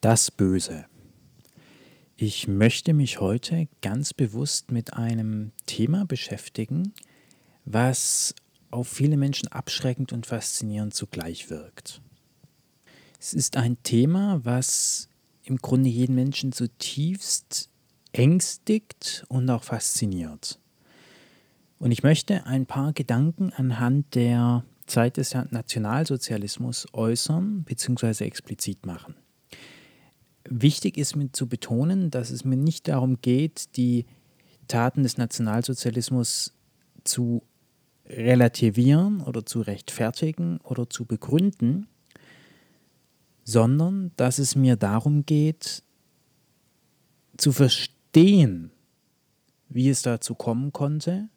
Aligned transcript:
Das 0.00 0.30
Böse. 0.30 0.86
Ich 2.14 2.46
möchte 2.46 2.94
mich 2.94 3.18
heute 3.18 3.66
ganz 3.82 4.14
bewusst 4.14 4.70
mit 4.70 4.92
einem 4.94 5.50
Thema 5.66 6.04
beschäftigen, 6.04 6.92
was 7.64 8.32
auf 8.70 8.86
viele 8.86 9.16
Menschen 9.16 9.48
abschreckend 9.48 10.12
und 10.12 10.24
faszinierend 10.24 10.94
zugleich 10.94 11.50
wirkt. 11.50 12.00
Es 13.18 13.34
ist 13.34 13.56
ein 13.56 13.82
Thema, 13.82 14.40
was 14.44 15.08
im 15.42 15.56
Grunde 15.56 15.90
jeden 15.90 16.14
Menschen 16.14 16.52
zutiefst 16.52 17.68
ängstigt 18.12 19.24
und 19.26 19.50
auch 19.50 19.64
fasziniert. 19.64 20.60
Und 21.80 21.90
ich 21.90 22.04
möchte 22.04 22.46
ein 22.46 22.66
paar 22.66 22.92
Gedanken 22.92 23.52
anhand 23.52 24.14
der 24.14 24.64
Zeit 24.86 25.16
des 25.16 25.34
Nationalsozialismus 25.34 26.86
äußern 26.92 27.64
bzw. 27.64 28.24
explizit 28.24 28.86
machen. 28.86 29.16
Wichtig 30.50 30.96
ist 30.96 31.14
mir 31.14 31.30
zu 31.32 31.46
betonen, 31.46 32.10
dass 32.10 32.30
es 32.30 32.44
mir 32.44 32.56
nicht 32.56 32.88
darum 32.88 33.20
geht, 33.20 33.76
die 33.76 34.06
Taten 34.66 35.02
des 35.02 35.18
Nationalsozialismus 35.18 36.54
zu 37.04 37.42
relativieren 38.06 39.20
oder 39.20 39.44
zu 39.44 39.60
rechtfertigen 39.60 40.58
oder 40.62 40.88
zu 40.88 41.04
begründen, 41.04 41.86
sondern 43.44 44.12
dass 44.16 44.38
es 44.38 44.56
mir 44.56 44.76
darum 44.76 45.26
geht, 45.26 45.82
zu 47.36 47.52
verstehen, 47.52 48.70
wie 49.68 49.90
es 49.90 50.02
dazu 50.02 50.34
kommen 50.34 50.72
konnte 50.72 51.28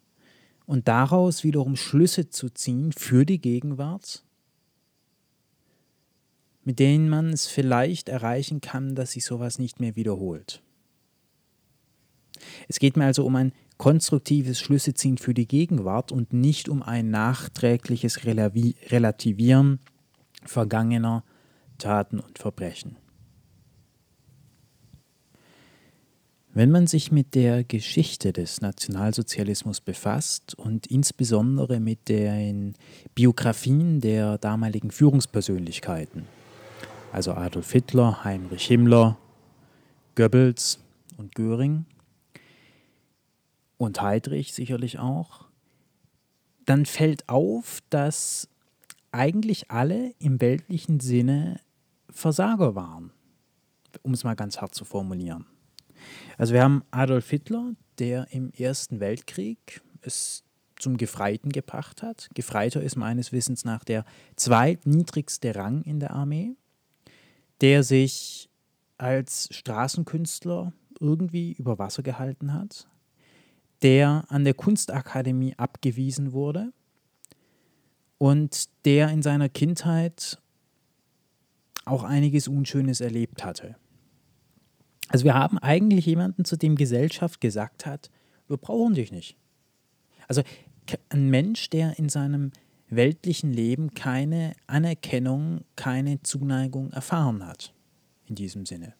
und 0.64 0.88
daraus 0.88 1.44
wiederum 1.44 1.76
Schlüsse 1.76 2.30
zu 2.30 2.48
ziehen 2.48 2.92
für 2.92 3.26
die 3.26 3.40
Gegenwart 3.40 4.24
mit 6.64 6.78
denen 6.78 7.08
man 7.08 7.30
es 7.30 7.46
vielleicht 7.46 8.08
erreichen 8.08 8.60
kann, 8.60 8.94
dass 8.94 9.12
sich 9.12 9.24
sowas 9.24 9.58
nicht 9.58 9.80
mehr 9.80 9.96
wiederholt. 9.96 10.62
Es 12.68 12.78
geht 12.78 12.96
mir 12.96 13.04
also 13.04 13.24
um 13.24 13.36
ein 13.36 13.52
konstruktives 13.78 14.60
Schlüsseziehen 14.60 15.18
für 15.18 15.34
die 15.34 15.48
Gegenwart 15.48 16.12
und 16.12 16.32
nicht 16.32 16.68
um 16.68 16.82
ein 16.82 17.10
nachträgliches 17.10 18.24
Relativieren 18.24 19.80
vergangener 20.44 21.24
Taten 21.78 22.20
und 22.20 22.38
Verbrechen. 22.38 22.96
Wenn 26.54 26.70
man 26.70 26.86
sich 26.86 27.10
mit 27.10 27.34
der 27.34 27.64
Geschichte 27.64 28.32
des 28.32 28.60
Nationalsozialismus 28.60 29.80
befasst 29.80 30.54
und 30.54 30.86
insbesondere 30.86 31.80
mit 31.80 32.10
den 32.10 32.74
Biografien 33.14 34.00
der 34.00 34.36
damaligen 34.36 34.90
Führungspersönlichkeiten, 34.90 36.26
also 37.12 37.34
Adolf 37.34 37.70
Hitler, 37.70 38.24
Heinrich 38.24 38.66
Himmler, 38.66 39.18
Goebbels 40.14 40.80
und 41.18 41.34
Göring 41.34 41.84
und 43.76 44.00
Heydrich 44.00 44.54
sicherlich 44.54 44.98
auch, 44.98 45.46
dann 46.64 46.86
fällt 46.86 47.28
auf, 47.28 47.80
dass 47.90 48.48
eigentlich 49.10 49.70
alle 49.70 50.14
im 50.18 50.40
weltlichen 50.40 51.00
Sinne 51.00 51.60
Versager 52.08 52.74
waren, 52.74 53.12
um 54.00 54.14
es 54.14 54.24
mal 54.24 54.34
ganz 54.34 54.60
hart 54.60 54.74
zu 54.74 54.84
formulieren. 54.86 55.46
Also 56.38 56.54
wir 56.54 56.62
haben 56.62 56.82
Adolf 56.90 57.28
Hitler, 57.28 57.74
der 57.98 58.26
im 58.30 58.52
Ersten 58.52 59.00
Weltkrieg 59.00 59.82
es 60.00 60.44
zum 60.78 60.96
Gefreiten 60.96 61.50
gebracht 61.50 62.02
hat. 62.02 62.28
Gefreiter 62.34 62.82
ist 62.82 62.96
meines 62.96 63.32
Wissens 63.32 63.64
nach 63.64 63.84
der 63.84 64.04
zweitniedrigste 64.36 65.54
Rang 65.54 65.82
in 65.82 66.00
der 66.00 66.12
Armee 66.12 66.56
der 67.62 67.82
sich 67.82 68.50
als 68.98 69.48
Straßenkünstler 69.52 70.72
irgendwie 71.00 71.52
über 71.52 71.78
Wasser 71.78 72.02
gehalten 72.02 72.52
hat, 72.52 72.88
der 73.82 74.24
an 74.28 74.44
der 74.44 74.54
Kunstakademie 74.54 75.54
abgewiesen 75.56 76.32
wurde 76.32 76.72
und 78.18 78.68
der 78.84 79.08
in 79.08 79.22
seiner 79.22 79.48
Kindheit 79.48 80.38
auch 81.84 82.04
einiges 82.04 82.46
Unschönes 82.46 83.00
erlebt 83.00 83.44
hatte. 83.44 83.76
Also 85.08 85.24
wir 85.24 85.34
haben 85.34 85.58
eigentlich 85.58 86.06
jemanden, 86.06 86.44
zu 86.44 86.56
dem 86.56 86.76
Gesellschaft 86.76 87.40
gesagt 87.40 87.86
hat, 87.86 88.10
wir 88.48 88.56
brauchen 88.56 88.94
dich 88.94 89.12
nicht. 89.12 89.36
Also 90.28 90.42
ein 91.08 91.30
Mensch, 91.30 91.70
der 91.70 91.98
in 91.98 92.08
seinem 92.08 92.52
weltlichen 92.94 93.52
Leben 93.52 93.94
keine 93.94 94.54
Anerkennung, 94.66 95.62
keine 95.76 96.22
Zuneigung 96.22 96.92
erfahren 96.92 97.46
hat. 97.46 97.72
In 98.26 98.34
diesem 98.34 98.66
Sinne. 98.66 98.94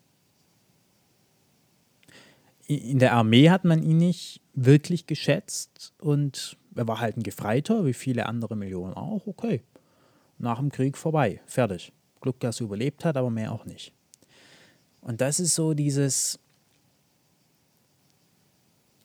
In 2.67 2.99
der 2.99 3.13
Armee 3.13 3.51
hat 3.51 3.65
man 3.65 3.83
ihn 3.83 3.99
nicht 3.99 4.41
wirklich 4.55 5.07
geschätzt 5.07 5.93
und 5.99 6.57
er 6.75 6.89
war 6.89 7.01
halt 7.01 7.17
ein 7.17 7.23
Gefreiter, 7.23 7.85
wie 7.85 7.93
viele 7.93 8.27
andere 8.27 8.57
Millionen 8.57 8.95
auch. 8.95 9.27
Okay, 9.27 9.63
nach 10.39 10.59
dem 10.59 10.71
Krieg 10.71 10.97
vorbei, 10.97 11.41
fertig. 11.47 11.93
Glück, 12.21 12.41
dass 12.41 12.61
er 12.61 12.65
überlebt 12.65 13.05
hat, 13.05 13.17
aber 13.17 13.31
mehr 13.31 13.53
auch 13.53 13.65
nicht. 13.65 13.93
Und 15.01 15.21
das 15.21 15.41
ist 15.41 15.55
so 15.55 15.75
dieses 15.75 16.39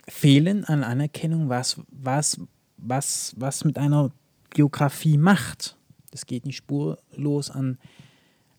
Fehlen 0.07 0.63
an 0.63 0.83
Anerkennung, 0.83 1.49
was, 1.49 1.81
was, 1.89 2.39
was, 2.77 3.33
was 3.37 3.65
mit 3.65 3.77
einer 3.77 4.11
Geografie 4.49 5.17
macht. 5.17 5.77
Das 6.11 6.25
geht 6.25 6.45
nicht 6.45 6.57
spurlos 6.57 7.49
an 7.49 7.77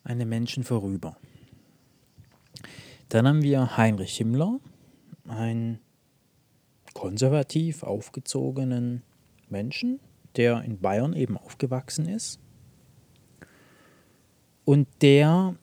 einem 0.05 0.29
Menschen 0.29 0.65
vorüber. 0.65 1.17
Dann 3.09 3.27
haben 3.27 3.43
wir 3.43 3.77
Heinrich 3.77 4.17
Himmler, 4.17 4.61
einen 5.27 5.81
konservativ 6.95 7.83
aufgezogenen 7.83 9.03
Menschen, 9.49 10.01
der 10.37 10.63
in 10.63 10.81
Bayern 10.81 11.15
eben 11.15 11.37
aufgewachsen 11.37 12.07
ist 12.07 12.39
und 14.65 14.87
der 15.01 15.57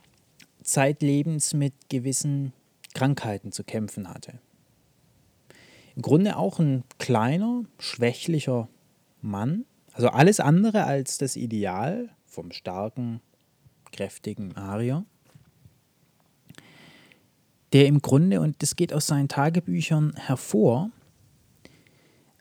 zeitlebens 0.63 1.53
mit 1.53 1.73
gewissen 1.89 2.53
Krankheiten 2.93 3.51
zu 3.51 3.63
kämpfen 3.63 4.09
hatte. 4.09 4.39
Im 5.95 6.01
Grunde 6.01 6.37
auch 6.37 6.59
ein 6.59 6.83
kleiner, 6.97 7.63
schwächlicher 7.77 8.67
Mann, 9.21 9.65
also 9.95 10.09
alles 10.09 10.41
andere 10.41 10.83
als 10.83 11.17
das 11.17 11.37
Ideal 11.37 12.09
vom 12.25 12.51
starken, 12.51 13.21
kräftigen 13.93 14.55
Arier, 14.57 15.05
der 17.71 17.87
im 17.87 18.01
Grunde, 18.01 18.41
und 18.41 18.61
das 18.61 18.75
geht 18.75 18.91
aus 18.91 19.07
seinen 19.07 19.29
Tagebüchern 19.29 20.13
hervor, 20.17 20.91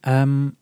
ähm, 0.03 0.57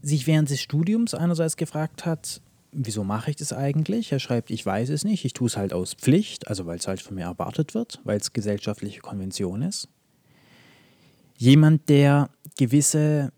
sich 0.00 0.26
während 0.26 0.48
des 0.48 0.62
Studiums 0.62 1.12
einerseits 1.12 1.58
gefragt 1.58 2.06
hat, 2.06 2.40
wieso 2.72 3.04
mache 3.04 3.30
ich 3.30 3.36
das 3.36 3.52
eigentlich? 3.52 4.12
Er 4.12 4.20
schreibt, 4.20 4.50
ich 4.50 4.64
weiß 4.64 4.88
es 4.88 5.04
nicht, 5.04 5.26
ich 5.26 5.34
tue 5.34 5.48
es 5.48 5.56
halt 5.58 5.74
aus 5.74 5.92
Pflicht, 5.92 6.48
also 6.48 6.64
weil 6.64 6.78
es 6.78 6.88
halt 6.88 7.02
von 7.02 7.14
mir 7.14 7.24
erwartet 7.24 7.74
wird, 7.74 8.00
weil 8.04 8.16
es 8.16 8.32
gesellschaftliche 8.32 9.00
Konvention 9.00 9.60
ist. 9.60 9.90
Jemand, 11.36 11.90
der 11.90 12.30
gewisse 12.56 13.32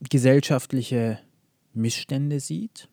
gesellschaftliche 0.00 1.18
Missstände 1.74 2.40
sieht. 2.40 2.88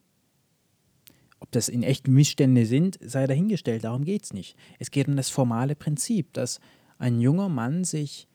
Ob 1.40 1.52
das 1.52 1.70
in 1.70 1.84
echt 1.84 2.08
Missstände 2.08 2.66
sind, 2.66 2.98
sei 3.02 3.28
dahingestellt, 3.28 3.84
darum 3.84 4.04
geht 4.04 4.24
es 4.24 4.34
nicht. 4.34 4.56
Es 4.80 4.92
geht 4.92 5.08
um 5.08 5.16
das 5.16 5.30
formale 5.30 5.76
Prinzip, 5.76 6.34
dass 6.34 6.60
ein 6.98 7.20
junger 7.20 7.50
Mann 7.50 7.84
sich 7.84 8.28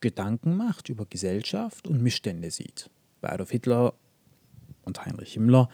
Gedanken 0.00 0.56
macht 0.56 0.88
über 0.88 1.06
Gesellschaft 1.06 1.86
und 1.86 2.02
Missstände 2.02 2.50
sieht. 2.50 2.90
Bei 3.20 3.30
Adolf 3.30 3.50
Hitler 3.50 3.94
und 4.84 5.04
Heinrich 5.04 5.34
Himmler 5.34 5.68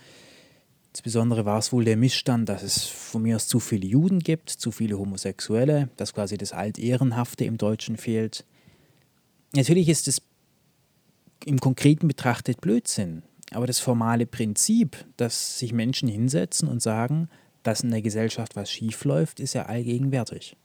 Insbesondere 0.96 1.44
war 1.44 1.58
es 1.58 1.72
wohl 1.74 1.84
der 1.84 1.98
Missstand, 1.98 2.48
dass 2.48 2.62
es 2.62 2.84
von 2.84 3.20
mir 3.20 3.36
aus 3.36 3.48
zu 3.48 3.60
viele 3.60 3.86
Juden 3.86 4.18
gibt, 4.18 4.48
zu 4.48 4.71
viele 4.72 4.98
Homosexuelle, 4.98 5.91
dass 5.98 6.15
quasi 6.15 6.38
das 6.38 6.54
Altehrenhafte 6.54 7.44
im 7.44 7.59
Deutschen 7.59 7.98
fehlt. 7.98 8.47
Natürlich 9.54 9.91
ist 9.91 10.09
es 10.09 10.22
im 11.44 11.60
Konkreten 11.60 12.09
betrachtet 12.09 12.60
Blödsinn. 12.60 13.22
Aber 13.53 13.66
das 13.66 13.78
formale 13.78 14.27
Prinzip, 14.27 15.04
dass 15.16 15.59
sich 15.59 15.72
Menschen 15.72 16.09
hinsetzen 16.09 16.68
und 16.68 16.83
sagen, 16.83 17.28
dass 17.62 17.83
in 17.83 17.91
der 17.91 18.03
Gesellschaft 18.03 18.56
was 18.56 18.71
schiefläuft, 18.71 19.41
ist 19.41 19.54
ja 19.54 19.66
allgegenwärtig. 19.66 20.56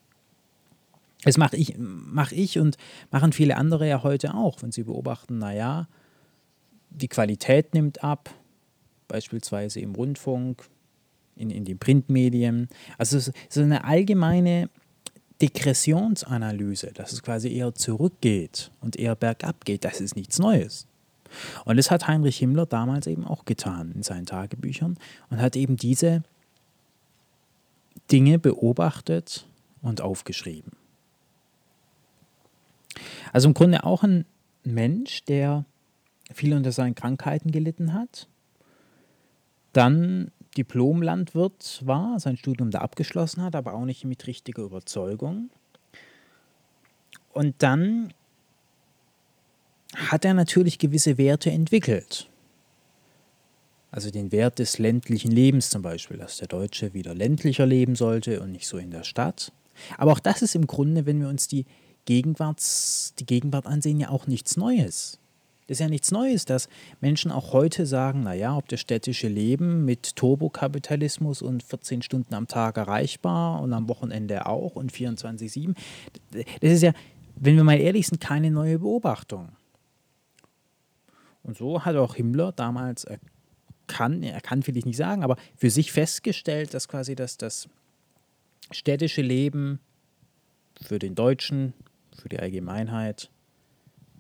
Das 1.24 1.38
mache 1.38 1.56
ich, 1.56 1.76
mach 1.78 2.32
ich 2.32 2.58
und 2.58 2.78
machen 3.12 3.32
viele 3.32 3.56
andere 3.58 3.88
ja 3.88 4.02
heute 4.02 4.34
auch, 4.34 4.62
wenn 4.64 4.72
sie 4.72 4.84
beobachten, 4.84 5.38
naja, 5.38 5.88
die 6.90 7.08
Qualität 7.08 7.74
nimmt 7.74 8.04
ab, 8.04 8.34
beispielsweise 9.08 9.80
im 9.80 9.94
Rundfunk, 9.94 10.64
in, 11.36 11.50
in 11.50 11.64
den 11.64 11.80
Printmedien. 11.80 12.68
Also 12.98 13.20
so 13.50 13.62
eine 13.62 13.84
allgemeine 13.84 14.70
Degressionsanalyse, 15.42 16.92
dass 16.94 17.12
es 17.12 17.24
quasi 17.24 17.52
eher 17.52 17.74
zurückgeht 17.74 18.72
und 18.82 18.96
eher 18.96 19.16
bergab 19.16 19.66
geht, 19.66 19.84
das 19.84 20.00
ist 20.00 20.16
nichts 20.16 20.40
Neues. 20.40 20.88
Und 21.66 21.78
das 21.78 21.92
hat 21.92 22.08
Heinrich 22.08 22.38
Himmler 22.38 22.66
damals 22.66 23.08
eben 23.08 23.26
auch 23.26 23.46
getan 23.46 23.92
in 23.96 24.04
seinen 24.04 24.26
Tagebüchern 24.26 24.98
und 25.30 25.42
hat 25.42 25.56
eben 25.56 25.78
diese 25.78 26.24
Dinge 28.12 28.38
beobachtet 28.38 29.48
und 29.82 30.02
aufgeschrieben. 30.02 30.74
Also 33.32 33.48
im 33.48 33.54
Grunde 33.54 33.86
auch 33.86 34.04
ein 34.04 34.26
Mensch, 34.64 35.24
der 35.24 35.66
viel 36.34 36.54
unter 36.54 36.72
seinen 36.72 36.96
Krankheiten 36.96 37.52
gelitten 37.52 37.94
hat, 37.94 38.28
dann 39.74 40.32
Diplomlandwirt 40.58 41.82
war, 41.86 42.20
sein 42.20 42.38
Studium 42.38 42.72
da 42.72 42.80
abgeschlossen 42.80 43.42
hat, 43.42 43.56
aber 43.56 43.74
auch 43.74 43.86
nicht 43.86 44.06
mit 44.06 44.28
richtiger 44.28 44.64
Überzeugung. 44.64 45.50
Und 47.34 47.56
dann 47.60 48.14
hat 49.96 50.26
er 50.26 50.34
natürlich 50.34 50.80
gewisse 50.80 51.18
Werte 51.18 51.52
entwickelt. 51.52 52.30
Also 53.92 54.10
den 54.10 54.32
Wert 54.32 54.60
des 54.60 54.80
ländlichen 54.80 55.32
Lebens 55.32 55.70
zum 55.70 55.82
Beispiel, 55.82 56.18
dass 56.18 56.38
der 56.38 56.48
Deutsche 56.48 56.94
wieder 56.94 57.14
ländlicher 57.14 57.66
leben 57.66 57.96
sollte 57.96 58.42
und 58.42 58.52
nicht 58.52 58.68
so 58.68 58.78
in 58.78 58.92
der 58.92 59.04
Stadt. 59.04 59.52
Aber 59.98 60.14
auch 60.14 60.20
das 60.20 60.42
ist 60.42 60.56
im 60.56 60.68
Grunde, 60.68 61.06
wenn 61.06 61.20
wir 61.20 61.28
uns 61.28 61.48
die, 61.48 61.66
Gegenwarts, 62.06 63.14
die 63.20 63.26
Gegenwart 63.26 63.66
ansehen, 63.66 64.00
ja 64.00 64.10
auch 64.10 64.28
nichts 64.28 64.58
Neues. 64.58 65.20
Das 65.72 65.78
ist 65.78 65.84
ja 65.84 65.88
nichts 65.88 66.12
Neues, 66.12 66.44
dass 66.44 66.68
Menschen 67.00 67.32
auch 67.32 67.54
heute 67.54 67.86
sagen, 67.86 68.24
naja, 68.24 68.58
ob 68.58 68.68
das 68.68 68.82
städtische 68.82 69.30
Leben 69.30 69.86
mit 69.86 70.18
Turbokapitalismus 70.18 71.42
und 71.42 71.64
14 71.64 72.02
Stunden 72.02 72.34
am 72.34 72.50
Tag 72.50 72.76
erreichbar 72.76 73.62
und 73.62 73.72
am 73.72 73.88
Wochenende 73.88 74.48
auch 74.48 74.76
und 74.76 74.92
24-7, 74.92 75.74
das 76.34 76.44
ist 76.74 76.84
ja, 76.84 76.92
wenn 77.38 77.56
wir 77.56 77.64
mal 77.64 77.80
ehrlich 77.80 78.08
sind, 78.08 78.20
keine 78.20 78.52
neue 78.52 78.80
Beobachtung. 78.80 79.54
Und 81.42 81.56
so 81.56 81.86
hat 81.86 81.96
auch 81.96 82.16
Himmler 82.16 82.52
damals 82.52 83.06
erkannt, 83.06 84.26
er 84.26 84.42
kann 84.42 84.68
will 84.68 84.76
ich 84.76 84.84
nicht 84.86 84.98
sagen, 84.98 85.24
aber 85.24 85.38
für 85.56 85.70
sich 85.70 85.94
festgestellt, 85.94 86.74
dass 86.74 86.90
quasi 86.90 87.16
das, 87.16 87.38
das 87.38 87.70
städtische 88.72 89.22
Leben 89.22 89.80
für 90.82 91.00
den 91.00 91.16
Deutschen, 91.16 91.72
für 92.22 92.28
die 92.28 92.40
Allgemeinheit 92.40 93.32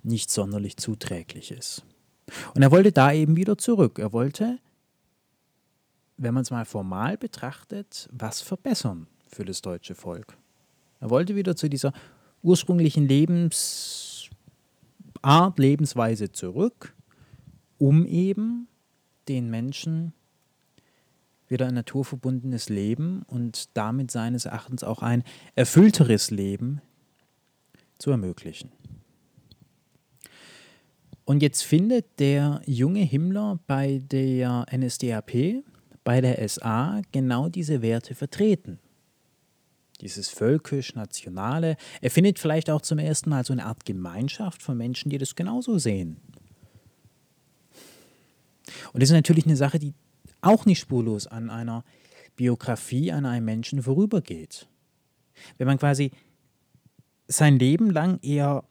nicht 0.03 0.29
sonderlich 0.29 0.77
zuträglich 0.77 1.51
ist. 1.51 1.83
Und 2.55 2.61
er 2.61 2.71
wollte 2.71 2.91
da 2.91 3.11
eben 3.11 3.35
wieder 3.35 3.57
zurück. 3.57 3.99
Er 3.99 4.13
wollte, 4.13 4.59
wenn 6.17 6.33
man 6.33 6.43
es 6.43 6.51
mal 6.51 6.65
formal 6.65 7.17
betrachtet, 7.17 8.09
was 8.11 8.41
verbessern 8.41 9.07
für 9.27 9.45
das 9.45 9.61
deutsche 9.61 9.95
Volk. 9.95 10.37
Er 10.99 11.09
wollte 11.09 11.35
wieder 11.35 11.55
zu 11.55 11.69
dieser 11.69 11.93
ursprünglichen 12.43 13.07
Lebensart, 13.07 14.29
Lebensweise 15.57 16.31
zurück, 16.31 16.93
um 17.77 18.05
eben 18.05 18.67
den 19.27 19.49
Menschen 19.49 20.13
wieder 21.47 21.67
ein 21.67 21.73
naturverbundenes 21.73 22.69
Leben 22.69 23.23
und 23.27 23.75
damit 23.75 24.09
seines 24.09 24.45
Erachtens 24.45 24.83
auch 24.83 25.01
ein 25.01 25.23
erfüllteres 25.55 26.31
Lben 26.31 26.81
zu 27.97 28.09
ermöglichen. 28.09 28.71
Und 31.31 31.41
jetzt 31.41 31.63
findet 31.63 32.19
der 32.19 32.61
junge 32.65 32.99
Himmler 32.99 33.57
bei 33.65 34.01
der 34.03 34.65
NSDAP, 34.69 35.63
bei 36.03 36.19
der 36.19 36.45
SA, 36.49 37.01
genau 37.13 37.47
diese 37.47 37.81
Werte 37.81 38.15
vertreten. 38.15 38.79
Dieses 40.01 40.27
völkisch-nationale. 40.27 41.77
Er 42.01 42.11
findet 42.11 42.37
vielleicht 42.37 42.69
auch 42.69 42.81
zum 42.81 42.99
ersten 42.99 43.29
Mal 43.29 43.45
so 43.45 43.53
eine 43.53 43.65
Art 43.65 43.85
Gemeinschaft 43.85 44.61
von 44.61 44.77
Menschen, 44.77 45.09
die 45.09 45.19
das 45.19 45.33
genauso 45.33 45.77
sehen. 45.77 46.17
Und 48.91 49.01
das 49.01 49.09
ist 49.09 49.15
natürlich 49.15 49.45
eine 49.45 49.55
Sache, 49.55 49.79
die 49.79 49.93
auch 50.41 50.65
nicht 50.65 50.79
spurlos 50.79 51.27
an 51.27 51.49
einer 51.49 51.85
Biografie, 52.35 53.09
an 53.13 53.25
einem 53.25 53.45
Menschen 53.45 53.81
vorübergeht. 53.81 54.67
Wenn 55.57 55.67
man 55.67 55.77
quasi 55.77 56.11
sein 57.29 57.57
Leben 57.57 57.89
lang 57.89 58.19
eher 58.21 58.65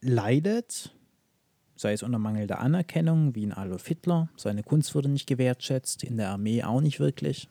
leidet, 0.00 0.94
sei 1.76 1.92
es 1.92 2.02
unter 2.02 2.18
mangelnder 2.18 2.60
Anerkennung, 2.60 3.34
wie 3.34 3.42
in 3.42 3.52
Adolf 3.52 3.86
Hitler, 3.86 4.28
seine 4.36 4.62
Kunst 4.62 4.94
wurde 4.94 5.08
nicht 5.08 5.26
gewertschätzt, 5.26 6.04
in 6.04 6.16
der 6.16 6.30
Armee 6.30 6.62
auch 6.62 6.80
nicht 6.80 7.00
wirklich, 7.00 7.48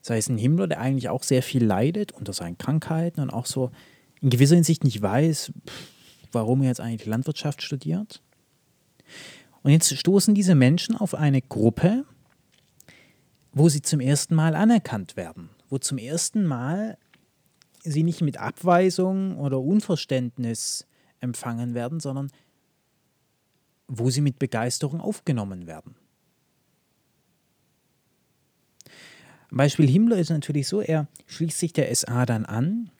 sei 0.00 0.18
es 0.18 0.28
ein 0.28 0.38
Himmler, 0.38 0.66
der 0.66 0.80
eigentlich 0.80 1.08
auch 1.08 1.22
sehr 1.22 1.42
viel 1.42 1.64
leidet 1.64 2.12
unter 2.12 2.32
seinen 2.32 2.58
Krankheiten 2.58 3.20
und 3.20 3.30
auch 3.30 3.46
so 3.46 3.70
in 4.20 4.30
gewisser 4.30 4.56
Hinsicht 4.56 4.84
nicht 4.84 5.00
weiß, 5.00 5.52
warum 6.32 6.62
er 6.62 6.68
jetzt 6.68 6.80
eigentlich 6.80 7.06
Landwirtschaft 7.06 7.62
studiert. 7.62 8.22
Und 9.62 9.70
jetzt 9.70 9.96
stoßen 9.96 10.34
diese 10.34 10.54
Menschen 10.54 10.96
auf 10.96 11.14
eine 11.14 11.40
Gruppe, 11.40 12.04
wo 13.52 13.68
sie 13.68 13.82
zum 13.82 14.00
ersten 14.00 14.34
Mal 14.34 14.54
anerkannt 14.54 15.16
werden, 15.16 15.50
wo 15.68 15.78
zum 15.78 15.98
ersten 15.98 16.44
Mal 16.46 16.98
sie 17.82 18.02
nicht 18.02 18.22
mit 18.22 18.38
Abweisung 18.38 19.38
oder 19.38 19.60
Unverständnis 19.60 20.86
empfangen 21.20 21.74
werden, 21.74 22.00
sondern 22.00 22.30
wo 23.94 24.08
sie 24.08 24.22
mit 24.22 24.38
Begeisterung 24.38 25.00
aufgenommen 25.00 25.66
werden. 25.66 25.94
Beispiel 29.50 29.86
Himmler 29.86 30.16
ist 30.16 30.30
natürlich 30.30 30.66
so, 30.66 30.80
er 30.80 31.08
schließt 31.26 31.58
sich 31.58 31.74
der 31.74 31.94
SA 31.94 32.24
dann 32.24 32.46
an, 32.46 32.90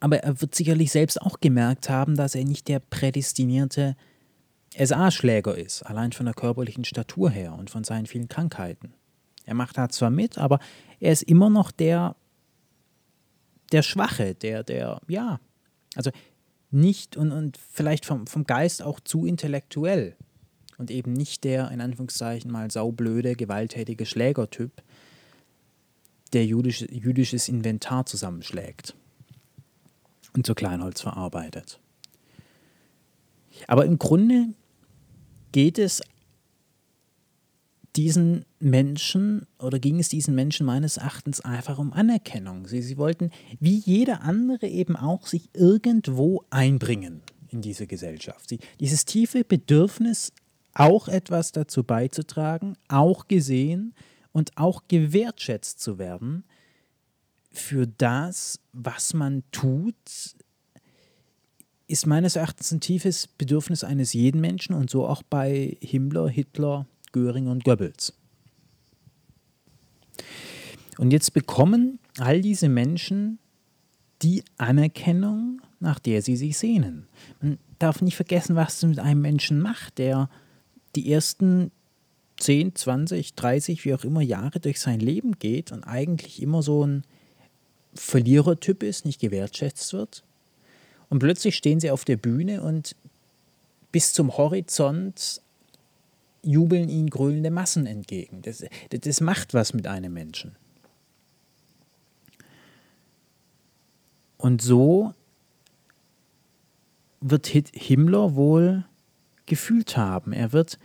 aber 0.00 0.18
er 0.18 0.40
wird 0.40 0.52
sicherlich 0.52 0.90
selbst 0.90 1.22
auch 1.22 1.38
gemerkt 1.38 1.88
haben, 1.88 2.16
dass 2.16 2.34
er 2.34 2.44
nicht 2.44 2.66
der 2.66 2.80
prädestinierte 2.80 3.96
SA-Schläger 4.76 5.56
ist, 5.56 5.84
allein 5.84 6.10
von 6.10 6.26
der 6.26 6.34
körperlichen 6.34 6.84
Statur 6.84 7.30
her 7.30 7.54
und 7.54 7.70
von 7.70 7.84
seinen 7.84 8.06
vielen 8.06 8.26
Krankheiten. 8.26 8.94
Er 9.46 9.54
macht 9.54 9.78
da 9.78 9.88
zwar 9.88 10.10
mit, 10.10 10.38
aber 10.38 10.58
er 10.98 11.12
ist 11.12 11.22
immer 11.22 11.50
noch 11.50 11.70
der, 11.70 12.16
der 13.70 13.82
Schwache, 13.82 14.34
der, 14.34 14.64
der, 14.64 15.00
ja, 15.06 15.38
also 15.94 16.10
nicht 16.74 17.16
und, 17.16 17.32
und 17.32 17.56
vielleicht 17.56 18.04
vom, 18.04 18.26
vom 18.26 18.44
Geist 18.44 18.82
auch 18.82 19.00
zu 19.00 19.24
intellektuell 19.24 20.16
und 20.76 20.90
eben 20.90 21.12
nicht 21.12 21.44
der, 21.44 21.70
in 21.70 21.80
Anführungszeichen, 21.80 22.50
mal 22.50 22.70
saublöde, 22.70 23.36
gewalttätige 23.36 24.06
Schlägertyp, 24.06 24.82
der 26.32 26.44
jüdisch, 26.44 26.82
jüdisches 26.90 27.48
Inventar 27.48 28.06
zusammenschlägt 28.06 28.94
und 30.34 30.44
zu 30.44 30.54
Kleinholz 30.54 31.00
verarbeitet. 31.00 31.80
Aber 33.68 33.86
im 33.86 33.98
Grunde 33.98 34.48
geht 35.52 35.78
es 35.78 36.02
diesen 37.96 38.44
Menschen 38.58 39.46
oder 39.58 39.78
ging 39.78 40.00
es 40.00 40.08
diesen 40.08 40.34
Menschen 40.34 40.66
meines 40.66 40.96
Erachtens 40.96 41.40
einfach 41.40 41.78
um 41.78 41.92
Anerkennung. 41.92 42.66
Sie, 42.66 42.82
sie 42.82 42.98
wollten, 42.98 43.30
wie 43.60 43.78
jeder 43.78 44.22
andere 44.22 44.66
eben 44.66 44.96
auch, 44.96 45.26
sich 45.26 45.50
irgendwo 45.54 46.44
einbringen 46.50 47.22
in 47.50 47.60
diese 47.60 47.86
Gesellschaft. 47.86 48.48
Sie, 48.48 48.58
dieses 48.80 49.04
tiefe 49.04 49.44
Bedürfnis, 49.44 50.32
auch 50.74 51.06
etwas 51.06 51.52
dazu 51.52 51.84
beizutragen, 51.84 52.76
auch 52.88 53.28
gesehen 53.28 53.94
und 54.32 54.56
auch 54.56 54.82
gewertschätzt 54.88 55.80
zu 55.80 55.98
werden 55.98 56.44
für 57.54 57.86
das, 57.86 58.58
was 58.72 59.14
man 59.14 59.44
tut, 59.52 59.94
ist 61.86 62.06
meines 62.06 62.34
Erachtens 62.36 62.72
ein 62.72 62.80
tiefes 62.80 63.28
Bedürfnis 63.28 63.84
eines 63.84 64.12
jeden 64.12 64.40
Menschen 64.40 64.74
und 64.74 64.90
so 64.90 65.06
auch 65.06 65.22
bei 65.22 65.76
Himmler, 65.80 66.28
Hitler, 66.28 66.86
Göring 67.14 67.46
und 67.46 67.64
Goebbels. 67.64 68.12
Und 70.98 71.12
jetzt 71.12 71.32
bekommen 71.32 72.00
all 72.18 72.42
diese 72.42 72.68
Menschen 72.68 73.38
die 74.20 74.44
Anerkennung, 74.58 75.62
nach 75.80 75.98
der 75.98 76.22
sie 76.22 76.36
sich 76.36 76.58
sehnen. 76.58 77.06
Man 77.40 77.58
darf 77.78 78.02
nicht 78.02 78.16
vergessen, 78.16 78.56
was 78.56 78.76
es 78.76 78.82
mit 78.84 78.98
einem 78.98 79.20
Menschen 79.20 79.60
macht, 79.60 79.98
der 79.98 80.28
die 80.96 81.12
ersten 81.12 81.70
10, 82.38 82.74
20, 82.74 83.34
30, 83.34 83.84
wie 83.84 83.94
auch 83.94 84.04
immer 84.04 84.20
Jahre 84.20 84.58
durch 84.58 84.80
sein 84.80 84.98
Leben 84.98 85.38
geht 85.38 85.70
und 85.70 85.84
eigentlich 85.84 86.42
immer 86.42 86.62
so 86.62 86.84
ein 86.84 87.04
Verlierertyp 87.94 88.82
ist, 88.82 89.04
nicht 89.04 89.20
gewertschätzt 89.20 89.92
wird. 89.92 90.24
Und 91.08 91.20
plötzlich 91.20 91.54
stehen 91.54 91.78
sie 91.78 91.92
auf 91.92 92.04
der 92.04 92.16
Bühne 92.16 92.62
und 92.62 92.96
bis 93.92 94.12
zum 94.12 94.36
Horizont 94.36 95.40
jubeln 96.44 96.88
ihnen 96.88 97.10
grölende 97.10 97.50
Massen 97.50 97.86
entgegen. 97.86 98.42
Das, 98.42 98.64
das 98.90 99.20
macht 99.20 99.54
was 99.54 99.74
mit 99.74 99.86
einem 99.86 100.12
Menschen. 100.12 100.56
Und 104.36 104.60
so 104.60 105.14
wird 107.20 107.46
Himmler 107.46 108.34
wohl 108.34 108.84
gefühlt 109.46 109.96
haben. 109.96 110.32
Er 110.32 110.52
wird 110.52 110.78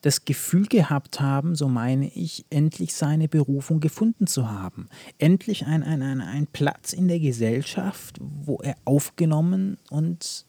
das 0.00 0.24
Gefühl 0.24 0.66
gehabt 0.66 1.20
haben, 1.20 1.54
so 1.54 1.68
meine 1.68 2.08
ich, 2.08 2.44
endlich 2.48 2.94
seine 2.94 3.28
Berufung 3.28 3.80
gefunden 3.80 4.26
zu 4.26 4.48
haben. 4.50 4.88
Endlich 5.18 5.66
ein, 5.66 5.82
ein, 5.82 6.00
ein, 6.00 6.20
ein 6.20 6.46
Platz 6.46 6.92
in 6.92 7.08
der 7.08 7.18
Gesellschaft, 7.18 8.16
wo 8.20 8.58
er 8.58 8.76
aufgenommen 8.84 9.78
und 9.90 10.46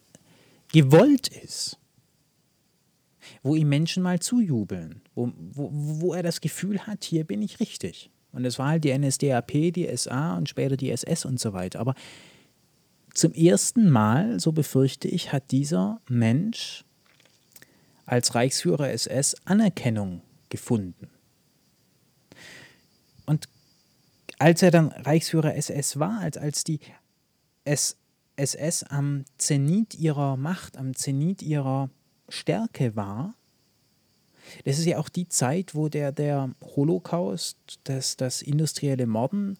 gewollt 0.72 1.28
ist 1.28 1.78
wo 3.42 3.54
ihm 3.54 3.68
Menschen 3.68 4.02
mal 4.02 4.20
zujubeln, 4.20 5.02
wo, 5.14 5.32
wo, 5.36 5.70
wo 5.72 6.14
er 6.14 6.22
das 6.22 6.40
Gefühl 6.40 6.86
hat, 6.86 7.04
hier 7.04 7.24
bin 7.24 7.42
ich 7.42 7.60
richtig. 7.60 8.10
Und 8.32 8.44
es 8.44 8.58
war 8.58 8.68
halt 8.68 8.84
die 8.84 8.96
NSDAP, 8.96 9.72
die 9.72 9.88
SA 9.96 10.36
und 10.36 10.48
später 10.48 10.76
die 10.76 10.90
SS 10.90 11.24
und 11.24 11.40
so 11.40 11.52
weiter. 11.52 11.80
Aber 11.80 11.94
zum 13.14 13.32
ersten 13.32 13.90
Mal, 13.90 14.38
so 14.38 14.52
befürchte 14.52 15.08
ich, 15.08 15.32
hat 15.32 15.50
dieser 15.50 16.00
Mensch 16.08 16.84
als 18.06 18.34
Reichsführer 18.34 18.90
SS 18.90 19.36
Anerkennung 19.44 20.22
gefunden. 20.48 21.08
Und 23.26 23.48
als 24.38 24.62
er 24.62 24.70
dann 24.70 24.88
Reichsführer 24.88 25.54
SS 25.56 25.98
war, 25.98 26.20
als, 26.20 26.36
als 26.38 26.64
die 26.64 26.80
SS 27.64 28.84
am 28.84 29.24
Zenit 29.36 29.94
ihrer 29.94 30.36
Macht, 30.36 30.76
am 30.76 30.94
Zenit 30.94 31.42
ihrer 31.42 31.90
Stärke 32.28 32.96
war, 32.96 33.34
das 34.64 34.78
ist 34.78 34.86
ja 34.86 34.98
auch 34.98 35.08
die 35.08 35.28
Zeit, 35.28 35.74
wo 35.74 35.88
der, 35.88 36.12
der 36.12 36.50
Holocaust, 36.62 37.58
das, 37.84 38.16
das 38.16 38.42
industrielle 38.42 39.06
Morden, 39.06 39.58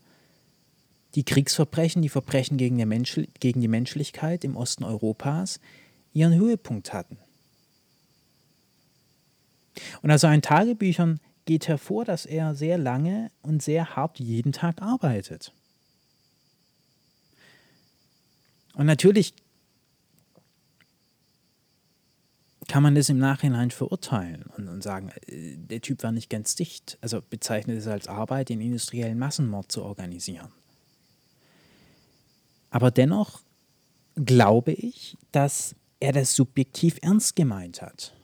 die 1.15 1.25
Kriegsverbrechen, 1.25 2.03
die 2.03 2.09
Verbrechen 2.09 2.57
gegen 2.57 2.79
die, 2.79 2.87
Mensch, 2.87 3.21
gegen 3.41 3.61
die 3.61 3.69
Menschlichkeit 3.69 4.45
im 4.45 4.57
Osten 4.57 4.85
Europas 4.85 5.61
ihren 6.13 6.35
Höhepunkt 6.35 6.93
hatten. 6.93 7.19
Und 10.03 10.11
aus 10.11 10.23
seinen 10.23 10.43
Tagebüchern 10.43 11.21
geht 11.45 11.69
hervor, 11.69 12.05
dass 12.05 12.27
er 12.27 12.55
sehr 12.55 12.79
lange 12.79 13.31
und 13.43 13.63
sehr 13.63 13.97
hart 13.97 14.19
jeden 14.19 14.53
Tag 14.53 14.83
arbeitet. 14.83 15.53
Und 18.75 18.87
natürlich 18.87 19.35
kann 22.69 22.83
man 22.83 22.95
das 22.95 23.09
im 23.09 23.19
Nachhinein 23.19 23.71
verurteilen 23.71 24.45
und, 24.57 24.69
und 24.69 24.83
sagen, 24.83 25.11
äh, 25.27 25.57
der 25.57 25.81
Typ 25.81 26.03
war 26.03 26.13
nicht 26.13 26.31
ganz 26.31 26.55
dicht. 26.55 26.99
Also 27.01 27.21
bezeichnet 27.21 27.79
es 27.79 27.89
als 27.89 28.07
Arbeit, 28.07 28.51
den 28.51 28.61
industriellen 28.61 29.19
Massenmord 29.19 29.73
zu 29.73 29.83
organisieren. 29.83 30.53
Aber 32.71 32.91
dennoch 32.91 33.41
glaube 34.15 34.73
ich, 34.73 35.17
dass 35.33 35.75
er 36.01 36.13
das 36.13 36.35
subjektiv 36.35 36.99
ernst 37.03 37.35
gemeint 37.35 37.83
hat. 37.83 38.15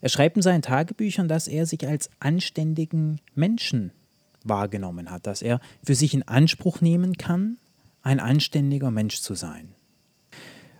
Er 0.00 0.08
schreibt 0.08 0.36
in 0.36 0.42
seinen 0.42 0.62
Tagebüchern, 0.62 1.28
dass 1.28 1.48
er 1.48 1.66
sich 1.66 1.86
als 1.86 2.10
anständigen 2.20 3.20
Menschen 3.34 3.92
wahrgenommen 4.42 5.10
hat, 5.10 5.26
dass 5.26 5.40
er 5.40 5.60
für 5.82 5.94
sich 5.94 6.14
in 6.14 6.22
Anspruch 6.22 6.80
nehmen 6.80 7.16
kann, 7.16 7.58
ein 8.02 8.20
anständiger 8.20 8.90
Mensch 8.90 9.20
zu 9.20 9.34
sein. 9.34 9.74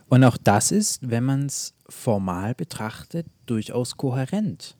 Und 0.08 0.24
auch 0.24 0.36
das 0.36 0.70
ist, 0.70 1.08
wenn 1.08 1.24
man 1.24 1.46
es 1.46 1.74
formal 1.88 2.54
betrachtet, 2.54 3.26
durchaus 3.46 3.96
kohärent. 3.96 4.76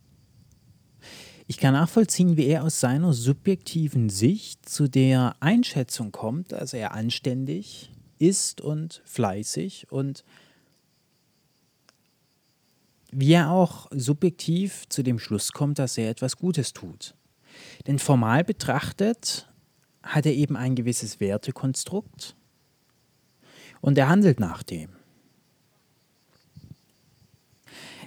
Ich 1.47 1.59
kann 1.59 1.75
nachvollziehen, 1.75 2.37
wie 2.37 2.47
er 2.47 2.64
aus 2.64 2.81
seiner 2.81 3.12
subjektiven 3.12 4.09
Sicht 4.09 4.66
zu 4.66 4.88
der 4.88 5.37
Einschätzung 5.40 6.11
kommt, 6.11 6.52
dass 6.52 6.73
er 6.73 6.93
anständig 6.93 7.90
ist 8.19 8.61
und 8.61 9.02
fleißig 9.04 9.90
und 9.90 10.25
wie 13.11 13.33
er 13.33 13.50
auch 13.50 13.88
subjektiv 13.93 14.88
zu 14.88 15.02
dem 15.02 15.19
Schluss 15.19 15.52
kommt, 15.52 15.78
dass 15.78 15.99
er 15.99 16.11
etwas 16.11 16.37
Gutes 16.37 16.73
tut. 16.73 17.14
Denn 17.87 17.99
formal 17.99 18.43
betrachtet 18.43 19.49
hat 20.02 20.26
er 20.26 20.33
eben 20.33 20.57
ein 20.57 20.75
gewisses 20.75 21.21
Wertekonstrukt 21.21 22.35
und 23.81 23.99
er 23.99 24.09
handelt 24.09 24.40
nach 24.40 24.62
dem. 24.62 24.90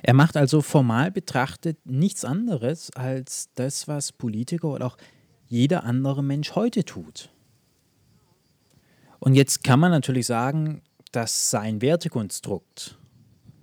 Er 0.03 0.13
macht 0.13 0.37
also 0.37 0.61
formal 0.61 1.11
betrachtet 1.11 1.77
nichts 1.85 2.25
anderes 2.25 2.91
als 2.95 3.49
das, 3.55 3.87
was 3.87 4.11
Politiker 4.11 4.69
oder 4.69 4.85
auch 4.85 4.97
jeder 5.47 5.83
andere 5.83 6.23
Mensch 6.23 6.55
heute 6.55 6.83
tut. 6.83 7.29
Und 9.19 9.33
jetzt 9.33 9.63
kann 9.63 9.79
man 9.79 9.91
natürlich 9.91 10.27
sagen, 10.27 10.81
dass 11.11 11.49
sein 11.49 11.81
Wertekonstrukt 11.81 12.97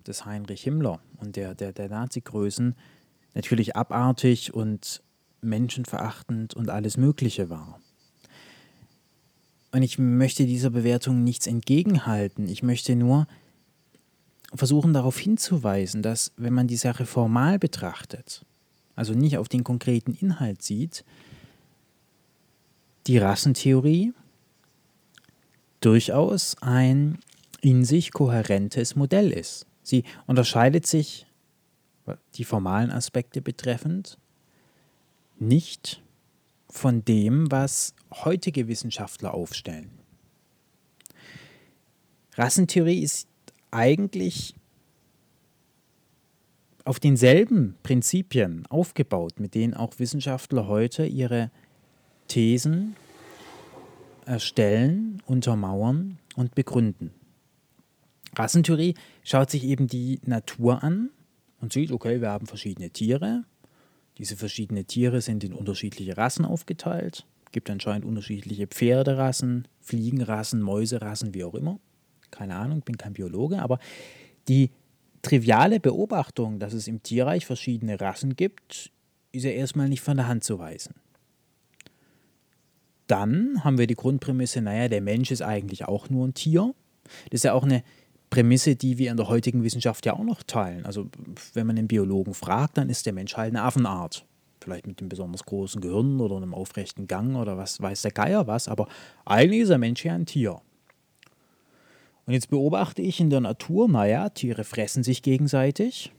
des 0.06 0.24
Heinrich 0.24 0.62
Himmler 0.62 1.00
und 1.18 1.36
der, 1.36 1.54
der, 1.54 1.72
der 1.72 1.88
Nazi-Größen 1.88 2.74
natürlich 3.34 3.76
abartig 3.76 4.52
und 4.54 5.02
menschenverachtend 5.40 6.54
und 6.54 6.70
alles 6.70 6.96
Mögliche 6.96 7.50
war. 7.50 7.80
Und 9.72 9.82
ich 9.82 9.98
möchte 9.98 10.46
dieser 10.46 10.70
Bewertung 10.70 11.24
nichts 11.24 11.46
entgegenhalten. 11.46 12.48
Ich 12.48 12.62
möchte 12.62 12.94
nur 12.94 13.26
versuchen 14.54 14.92
darauf 14.92 15.18
hinzuweisen, 15.18 16.02
dass 16.02 16.32
wenn 16.36 16.52
man 16.52 16.66
die 16.66 16.76
Sache 16.76 17.06
formal 17.06 17.58
betrachtet, 17.58 18.44
also 18.94 19.14
nicht 19.14 19.38
auf 19.38 19.48
den 19.48 19.64
konkreten 19.64 20.12
Inhalt 20.12 20.62
sieht, 20.62 21.04
die 23.06 23.18
Rassentheorie 23.18 24.12
durchaus 25.80 26.56
ein 26.62 27.18
in 27.60 27.84
sich 27.84 28.12
kohärentes 28.12 28.94
Modell 28.94 29.30
ist. 29.30 29.66
Sie 29.82 30.04
unterscheidet 30.26 30.86
sich, 30.86 31.26
die 32.34 32.44
formalen 32.44 32.90
Aspekte 32.90 33.40
betreffend, 33.40 34.18
nicht 35.38 36.02
von 36.68 37.04
dem, 37.04 37.50
was 37.50 37.94
heutige 38.12 38.68
Wissenschaftler 38.68 39.34
aufstellen. 39.34 39.90
Rassentheorie 42.36 43.02
ist 43.02 43.28
eigentlich 43.74 44.54
auf 46.84 47.00
denselben 47.00 47.76
Prinzipien 47.82 48.66
aufgebaut, 48.68 49.40
mit 49.40 49.54
denen 49.54 49.74
auch 49.74 49.98
Wissenschaftler 49.98 50.68
heute 50.68 51.06
ihre 51.06 51.50
Thesen 52.28 52.94
erstellen, 54.26 55.22
untermauern 55.26 56.18
und 56.36 56.54
begründen. 56.54 57.10
Rassentheorie 58.36 58.94
schaut 59.22 59.50
sich 59.50 59.64
eben 59.64 59.86
die 59.86 60.20
Natur 60.24 60.82
an 60.82 61.10
und 61.60 61.72
sieht, 61.72 61.92
okay, 61.92 62.20
wir 62.20 62.30
haben 62.30 62.46
verschiedene 62.46 62.90
Tiere. 62.90 63.44
Diese 64.18 64.36
verschiedenen 64.36 64.86
Tiere 64.86 65.20
sind 65.20 65.44
in 65.44 65.52
unterschiedliche 65.52 66.16
Rassen 66.16 66.44
aufgeteilt. 66.44 67.26
Es 67.46 67.52
gibt 67.52 67.70
anscheinend 67.70 68.04
unterschiedliche 68.04 68.66
Pferderassen, 68.66 69.68
Fliegenrassen, 69.80 70.60
Mäuserassen, 70.60 71.34
wie 71.34 71.44
auch 71.44 71.54
immer. 71.54 71.78
Keine 72.30 72.56
Ahnung, 72.56 72.80
bin 72.80 72.98
kein 72.98 73.12
Biologe, 73.12 73.60
aber 73.60 73.78
die 74.48 74.70
triviale 75.22 75.80
Beobachtung, 75.80 76.58
dass 76.58 76.72
es 76.72 76.86
im 76.86 77.02
Tierreich 77.02 77.46
verschiedene 77.46 78.00
Rassen 78.00 78.36
gibt, 78.36 78.90
ist 79.32 79.44
ja 79.44 79.50
erstmal 79.50 79.88
nicht 79.88 80.02
von 80.02 80.16
der 80.16 80.28
Hand 80.28 80.44
zu 80.44 80.58
weisen. 80.58 80.94
Dann 83.06 83.62
haben 83.64 83.78
wir 83.78 83.86
die 83.86 83.96
Grundprämisse, 83.96 84.62
naja, 84.62 84.88
der 84.88 85.00
Mensch 85.00 85.30
ist 85.30 85.42
eigentlich 85.42 85.86
auch 85.86 86.08
nur 86.08 86.26
ein 86.26 86.34
Tier. 86.34 86.74
Das 87.30 87.38
ist 87.38 87.44
ja 87.44 87.52
auch 87.52 87.64
eine 87.64 87.82
Prämisse, 88.30 88.76
die 88.76 88.98
wir 88.98 89.10
in 89.10 89.16
der 89.16 89.28
heutigen 89.28 89.62
Wissenschaft 89.62 90.06
ja 90.06 90.14
auch 90.14 90.24
noch 90.24 90.42
teilen. 90.42 90.86
Also 90.86 91.08
wenn 91.52 91.66
man 91.66 91.78
einen 91.78 91.88
Biologen 91.88 92.34
fragt, 92.34 92.78
dann 92.78 92.88
ist 92.88 93.06
der 93.06 93.12
Mensch 93.12 93.36
halt 93.36 93.50
eine 93.50 93.62
Affenart. 93.62 94.24
Vielleicht 94.60 94.86
mit 94.86 95.00
einem 95.00 95.10
besonders 95.10 95.44
großen 95.44 95.80
Gehirn 95.80 96.20
oder 96.20 96.36
einem 96.36 96.54
aufrechten 96.54 97.06
Gang 97.06 97.36
oder 97.36 97.58
was 97.58 97.80
weiß 97.80 98.02
der 98.02 98.12
Geier 98.12 98.46
was, 98.46 98.66
aber 98.66 98.88
eigentlich 99.26 99.60
ist 99.60 99.68
der 99.68 99.78
Mensch 99.78 100.04
ja 100.04 100.14
ein 100.14 100.24
Tier. 100.24 100.62
Und 102.26 102.32
jetzt 102.32 102.50
beobachte 102.50 103.02
ich 103.02 103.20
in 103.20 103.30
der 103.30 103.40
Natur, 103.40 103.88
naja, 103.88 104.30
Tiere 104.30 104.64
fressen 104.64 105.02
sich 105.02 105.22
gegenseitig. 105.22 106.12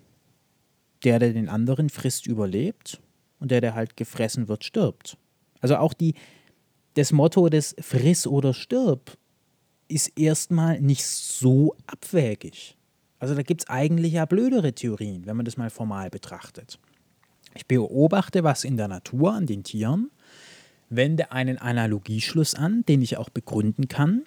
Der, 1.04 1.20
der 1.20 1.34
den 1.34 1.50
anderen 1.50 1.90
frisst, 1.90 2.28
überlebt. 2.28 3.02
Und 3.40 3.52
der, 3.52 3.62
der 3.62 3.76
halt 3.76 3.98
gefressen 3.98 4.48
wird, 4.48 4.64
stirbt. 4.64 5.18
Also 5.62 5.78
auch 5.78 5.94
die, 5.94 6.14
das 6.94 7.12
Motto 7.12 7.50
des 7.50 7.76
Friss 7.80 8.28
oder 8.28 8.54
stirb 8.54 9.18
ist 9.88 10.18
erstmal 10.18 10.80
nicht 10.80 11.06
so 11.06 11.76
abwägig. 11.86 12.78
Also 13.20 13.36
da 13.36 13.42
gibt 13.42 13.62
es 13.62 13.70
eigentlich 13.70 14.14
ja 14.14 14.26
blödere 14.26 14.74
Theorien, 14.74 15.26
wenn 15.26 15.36
man 15.36 15.46
das 15.46 15.58
mal 15.58 15.70
formal 15.70 16.10
betrachtet. 16.10 16.80
Ich 17.56 17.66
beobachte 17.66 18.44
was 18.44 18.64
in 18.64 18.78
der 18.78 18.88
Natur 18.88 19.34
an 19.34 19.46
den 19.48 19.64
Tieren, 19.64 20.12
wende 20.90 21.32
einen 21.32 21.58
Analogieschluss 21.58 22.56
an, 22.56 22.84
den 22.88 23.02
ich 23.02 23.18
auch 23.18 23.30
begründen 23.30 23.88
kann 23.88 24.24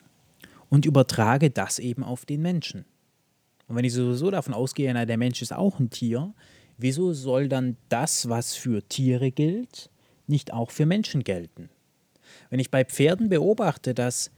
und 0.69 0.85
übertrage 0.85 1.51
das 1.51 1.79
eben 1.79 2.03
auf 2.03 2.27
den 2.27 2.43
Menschen. 2.43 2.85
Und 3.67 3.77
wenn 3.77 3.85
ich 3.85 3.93
sowieso 3.93 4.31
davon 4.31 4.55
ausgehe, 4.55 4.93
na, 4.93 5.05
der 5.05 5.19
Mensch 5.19 5.43
ist 5.43 5.53
auch 5.53 5.79
ein 5.79 5.91
Tier, 5.91 6.35
wieso 6.79 7.13
soll 7.13 7.49
dann 7.49 7.77
das, 7.89 8.29
was 8.29 8.55
für 8.55 8.87
Tiere 8.89 9.31
gilt, 9.31 9.91
nicht 10.27 10.53
auch 10.53 10.71
für 10.71 10.87
Menschen 10.87 11.25
gelten? 11.25 11.69
Wenn 12.51 12.61
ich 12.61 12.71
bei 12.71 12.85
Pferden 12.85 13.29
beobachte, 13.29 13.95
dass 13.95 14.31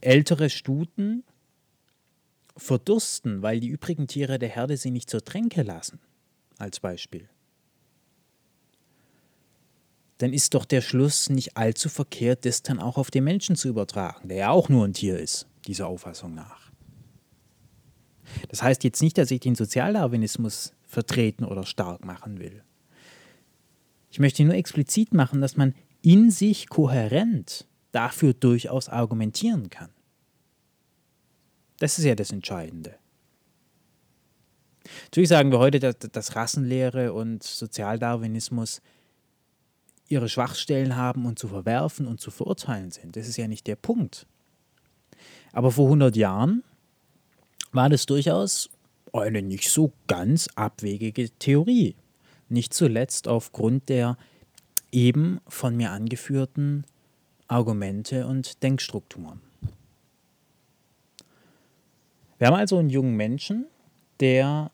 ältere 0.00 0.50
Stuten 0.50 1.24
verdursten, 2.56 3.42
weil 3.42 3.60
die 3.60 3.68
übrigen 3.68 4.06
Tiere 4.06 4.38
der 4.38 4.48
Herde 4.48 4.76
sie 4.76 4.90
nicht 4.90 5.10
zur 5.10 5.24
Tränke 5.24 5.62
lassen, 5.62 6.00
als 6.58 6.80
Beispiel, 6.80 7.28
dann 10.18 10.32
ist 10.32 10.54
doch 10.54 10.64
der 10.64 10.80
Schluss 10.80 11.28
nicht 11.28 11.56
allzu 11.56 11.88
verkehrt, 11.88 12.44
das 12.44 12.62
dann 12.62 12.78
auch 12.78 12.96
auf 12.96 13.10
den 13.10 13.24
Menschen 13.24 13.56
zu 13.56 13.68
übertragen, 13.68 14.28
der 14.28 14.36
ja 14.36 14.50
auch 14.50 14.68
nur 14.68 14.86
ein 14.86 14.92
Tier 14.92 15.18
ist, 15.18 15.46
dieser 15.66 15.88
Auffassung 15.88 16.34
nach. 16.34 16.70
Das 18.48 18.62
heißt 18.62 18.84
jetzt 18.84 19.02
nicht, 19.02 19.18
dass 19.18 19.30
ich 19.30 19.40
den 19.40 19.54
Sozialdarwinismus 19.54 20.72
vertreten 20.86 21.44
oder 21.44 21.64
stark 21.64 22.04
machen 22.04 22.38
will. 22.38 22.62
Ich 24.10 24.20
möchte 24.20 24.44
nur 24.44 24.54
explizit 24.54 25.12
machen, 25.12 25.40
dass 25.40 25.56
man 25.56 25.74
in 26.02 26.30
sich 26.30 26.68
kohärent 26.68 27.66
dafür 27.90 28.34
durchaus 28.34 28.88
argumentieren 28.88 29.70
kann. 29.70 29.90
Das 31.78 31.98
ist 31.98 32.04
ja 32.04 32.14
das 32.14 32.30
Entscheidende. 32.30 32.96
Natürlich 35.04 35.28
sagen 35.28 35.50
wir 35.50 35.58
heute, 35.58 35.80
dass, 35.80 35.98
dass 35.98 36.36
Rassenlehre 36.36 37.12
und 37.12 37.42
Sozialdarwinismus 37.42 38.82
ihre 40.14 40.28
Schwachstellen 40.28 40.96
haben 40.96 41.26
und 41.26 41.38
zu 41.38 41.48
verwerfen 41.48 42.06
und 42.06 42.20
zu 42.20 42.30
verurteilen 42.30 42.90
sind. 42.90 43.16
Das 43.16 43.28
ist 43.28 43.36
ja 43.36 43.48
nicht 43.48 43.66
der 43.66 43.76
Punkt. 43.76 44.26
Aber 45.52 45.70
vor 45.70 45.86
100 45.86 46.16
Jahren 46.16 46.62
war 47.72 47.88
das 47.88 48.06
durchaus 48.06 48.70
eine 49.12 49.42
nicht 49.42 49.70
so 49.70 49.92
ganz 50.06 50.48
abwegige 50.54 51.30
Theorie. 51.38 51.94
Nicht 52.48 52.74
zuletzt 52.74 53.28
aufgrund 53.28 53.88
der 53.88 54.16
eben 54.92 55.40
von 55.48 55.76
mir 55.76 55.90
angeführten 55.90 56.84
Argumente 57.48 58.26
und 58.26 58.62
Denkstrukturen. 58.62 59.40
Wir 62.38 62.48
haben 62.48 62.54
also 62.54 62.78
einen 62.78 62.90
jungen 62.90 63.16
Menschen, 63.16 63.66
der 64.20 64.70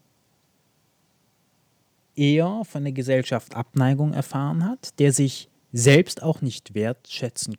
eher 2.21 2.63
von 2.65 2.85
der 2.85 2.93
Gesellschaft 2.93 3.57
Abneigung 3.57 4.13
erfahren 4.13 4.65
hat, 4.65 4.99
der 4.99 5.13
sich 5.13 5.49
selbst 5.73 6.23
auch 6.23 6.43
nicht 6.43 6.75
wertschätzen 6.75 7.57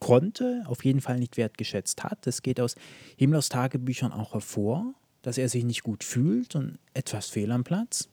konnte, 0.00 0.64
auf 0.66 0.84
jeden 0.84 1.00
Fall 1.00 1.18
nicht 1.18 1.36
wertgeschätzt 1.36 2.02
hat. 2.02 2.26
Das 2.26 2.42
geht 2.42 2.60
aus 2.60 2.74
Himmlers 3.16 3.48
Tagebüchern 3.48 4.12
auch 4.12 4.34
hervor, 4.34 4.94
dass 5.22 5.38
er 5.38 5.48
sich 5.48 5.64
nicht 5.64 5.84
gut 5.84 6.02
fühlt 6.02 6.56
und 6.56 6.78
etwas 6.92 7.28
fehl 7.28 7.52
am 7.52 7.62
Platz. 7.62 8.08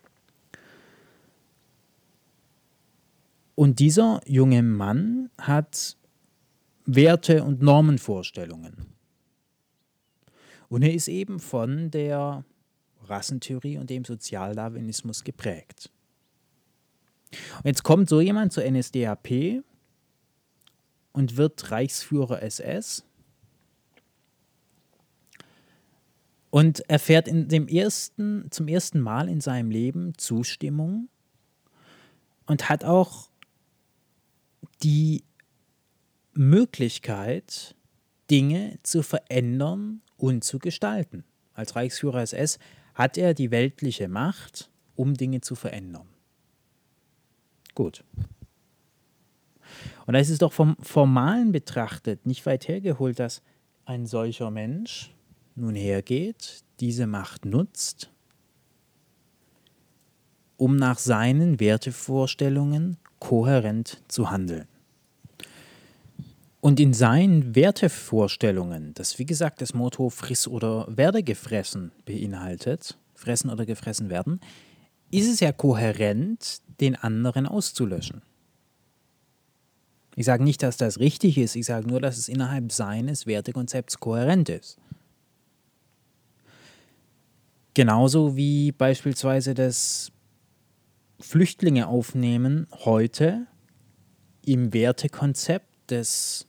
Und 3.56 3.80
dieser 3.80 4.22
junge 4.28 4.62
Mann 4.62 5.30
hat 5.40 5.98
Werte 6.86 7.44
und 7.44 7.62
Normenvorstellungen. 7.62 8.94
Und 10.68 10.84
er 10.84 10.94
ist 10.94 11.08
eben 11.08 11.40
von 11.40 11.90
der 11.90 12.44
Rassentheorie 13.10 13.78
und 13.78 13.90
dem 13.90 14.06
Sozialdarwinismus 14.06 15.24
geprägt. 15.24 15.90
Und 17.58 17.66
jetzt 17.66 17.84
kommt 17.84 18.10
so 18.10 18.22
jemand 18.22 18.54
zur 18.54 18.70
NSDAP 18.70 19.64
und 21.12 21.38
wird 21.38 21.72
Reichsführer 21.72 22.42
SS 22.42 23.04
und 26.50 26.90
erfährt 26.90 27.28
in 27.28 27.48
dem 27.48 27.68
ersten, 27.68 28.50
zum 28.52 28.68
ersten 28.68 29.00
Mal 29.00 29.28
in 29.28 29.42
seinem 29.42 29.72
Leben 29.72 30.18
Zustimmung 30.18 31.10
und 32.46 32.70
hat 32.70 32.86
auch 32.86 33.30
die 34.84 35.24
Möglichkeit, 36.34 37.76
Dinge 38.30 38.80
zu 38.84 39.04
verändern 39.04 40.02
und 40.18 40.44
zu 40.44 40.60
gestalten. 40.60 41.24
Als 41.54 41.76
Reichsführer 41.76 42.22
SS 42.22 42.60
hat 42.96 43.18
er 43.18 43.34
die 43.34 43.52
weltliche 43.52 44.08
Macht, 44.08 44.72
um 44.96 45.14
Dinge 45.14 45.42
zu 45.42 45.56
verändern. 45.56 46.08
Gut. 47.76 48.04
Und 50.06 50.14
da 50.14 50.20
ist 50.20 50.30
es 50.30 50.38
doch 50.38 50.54
vom 50.54 50.78
Formalen 50.80 51.52
betrachtet 51.52 52.26
nicht 52.26 52.46
weit 52.46 52.68
hergeholt, 52.68 53.20
dass 53.20 53.42
ein 53.86 54.06
solcher 54.06 54.50
Mensch 54.50 55.14
nun 55.56 55.76
hergeht, 55.76 56.64
diese 56.80 57.08
Macht 57.08 57.46
nutzt, 57.46 58.12
um 60.58 60.78
nach 60.78 60.98
seinen 60.98 61.60
Wertevorstellungen 61.60 62.98
kohärent 63.20 64.02
zu 64.08 64.32
handeln. 64.32 64.68
Und 66.66 66.80
in 66.80 66.96
seinen 66.96 67.54
Wertevorstellungen, 67.54 68.96
das 68.96 69.20
wie 69.20 69.26
gesagt 69.28 69.62
das 69.62 69.76
Motto 69.76 70.10
Friss 70.10 70.48
oder 70.48 70.88
werde 70.90 71.22
gefressen 71.22 71.92
beinhaltet, 72.06 72.98
fressen 73.14 73.52
oder 73.52 73.68
gefressen 73.68 74.10
werden, 74.10 74.40
ist 75.12 75.32
es 75.32 75.42
ja 75.42 75.52
kohärent, 75.52 76.64
den 76.80 76.96
anderen 76.96 77.46
auszulöschen. 77.46 78.24
Ich 80.16 80.26
sage 80.26 80.44
nicht, 80.44 80.64
dass 80.64 80.76
das 80.76 81.00
richtig 81.00 81.38
ist, 81.38 81.56
ich 81.56 81.68
sage 81.68 81.88
nur, 81.88 82.02
dass 82.02 82.18
es 82.18 82.30
innerhalb 82.30 82.72
seines 82.72 83.28
Wertekonzepts 83.28 84.00
kohärent 84.00 84.50
ist. 84.50 84.80
Genauso 87.76 88.36
wie 88.36 88.72
beispielsweise 88.72 89.54
das 89.54 90.12
Flüchtlinge 91.20 91.86
aufnehmen 91.88 92.66
heute 92.72 93.46
im 94.44 94.74
Wertekonzept 94.74 95.92
des 95.92 96.48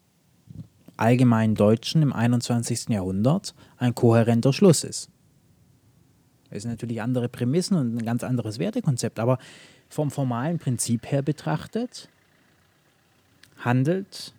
allgemeinen 0.97 1.55
Deutschen 1.55 2.03
im 2.03 2.13
21. 2.13 2.89
Jahrhundert 2.89 3.55
ein 3.77 3.95
kohärenter 3.95 4.53
Schluss 4.53 4.85
ist. 4.85 5.11
Es 6.51 6.63
sind 6.63 6.71
natürlich 6.71 7.03
andere 7.03 7.29
Prämissen 7.29 7.77
und 7.77 7.97
ein 7.97 8.05
ganz 8.05 8.23
anderes 8.23 8.59
Wertekonzept, 8.59 9.19
aber 9.19 9.39
vom 9.89 10.11
formalen 10.11 10.59
Prinzip 10.59 11.11
her 11.11 11.23
betrachtet 11.23 12.09
handelt, 13.59 14.35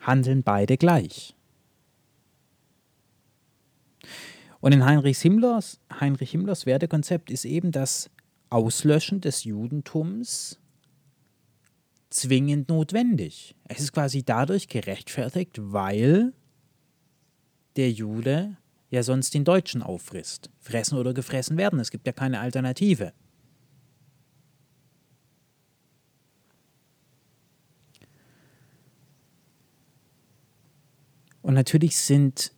handeln 0.00 0.42
beide 0.42 0.76
gleich. 0.76 1.34
Und 4.60 4.72
in 4.72 4.84
Heinrich 4.84 5.18
Himmlers, 5.18 5.78
Heinrich 6.00 6.30
Himmlers 6.30 6.66
Wertekonzept 6.66 7.30
ist 7.30 7.44
eben 7.44 7.70
das 7.70 8.10
Auslöschen 8.50 9.20
des 9.20 9.44
Judentums 9.44 10.58
zwingend 12.18 12.68
notwendig. 12.68 13.54
Es 13.64 13.80
ist 13.80 13.92
quasi 13.92 14.22
dadurch 14.22 14.68
gerechtfertigt, 14.68 15.56
weil 15.58 16.32
der 17.76 17.90
Jude 17.90 18.56
ja 18.90 19.02
sonst 19.02 19.34
den 19.34 19.44
Deutschen 19.44 19.82
auffrisst. 19.82 20.50
Fressen 20.58 20.98
oder 20.98 21.14
gefressen 21.14 21.56
werden. 21.56 21.78
Es 21.80 21.90
gibt 21.90 22.06
ja 22.06 22.12
keine 22.12 22.40
Alternative. 22.40 23.12
Und 31.42 31.54
natürlich 31.54 31.96
sind 31.96 32.52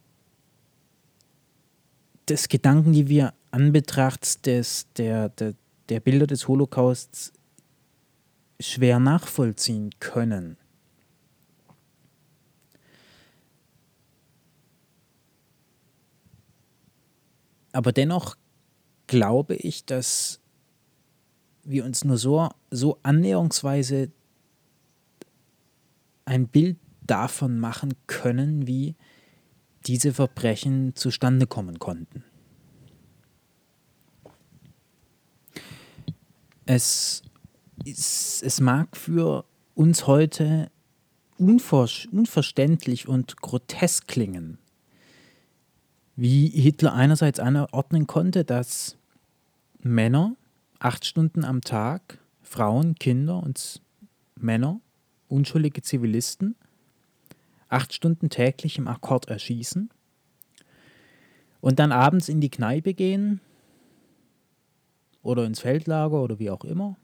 das 2.27 2.49
Gedanken, 2.49 2.93
die 2.93 3.09
wir 3.09 3.35
anbetracht 3.51 4.47
des, 4.47 4.87
der, 4.97 5.29
der, 5.29 5.55
der 5.89 6.01
Bilder 6.01 6.27
des 6.27 6.49
Holocausts 6.49 7.33
schwer 8.61 9.01
nachvollziehen 9.01 9.91
können. 9.99 10.57
Aber 17.73 17.93
dennoch 17.93 18.37
glaube 19.07 19.55
ich, 19.55 19.85
dass 19.85 20.41
wir 21.65 21.85
uns 21.85 22.05
nur 22.05 22.19
so, 22.19 22.49
so 22.71 22.99
annäherungsweise 23.03 24.11
ein 26.25 26.49
Bild 26.49 26.79
davon 27.03 27.59
machen 27.59 27.95
können, 28.07 28.67
wie 28.67 28.95
diese 29.87 30.13
Verbrechen 30.13 30.95
zustande 30.95 31.47
kommen 31.47 31.79
konnten. 31.79 32.25
Es, 36.67 37.23
es, 37.85 38.43
es 38.43 38.61
mag 38.61 38.97
für 38.97 39.45
uns 39.75 40.07
heute 40.07 40.71
unver, 41.39 41.89
unverständlich 42.13 43.09
und 43.09 43.37
grotesk 43.39 44.07
klingen, 44.07 44.59
wie 46.17 46.49
Hitler 46.49 46.93
einerseits 46.93 47.41
anordnen 47.41 48.07
konnte, 48.07 48.45
dass 48.45 48.99
Männer 49.81 50.37
acht 50.79 51.05
Stunden 51.07 51.45
am 51.45 51.63
Tag, 51.63 52.19
Frauen, 52.43 52.95
Kinder 52.97 53.43
und 53.43 53.81
Männer, 54.35 54.81
unschuldige 55.29 55.83
Zivilisten, 55.83 56.57
acht 57.69 57.95
Stunden 57.95 58.29
täglich 58.29 58.79
im 58.79 58.89
Akkord 58.89 59.29
erschießen 59.29 59.91
und 61.61 61.79
dann 61.79 61.93
abends 61.93 62.29
in 62.29 62.41
die 62.41 62.51
Kneipe 62.51 62.95
gehen 62.95 63.41
oder 65.23 65.45
ins 65.45 65.61
Feldlager 65.61 66.23
oder 66.23 66.39
wie 66.39 66.51
auch 66.51 66.65
immer, 66.65 66.97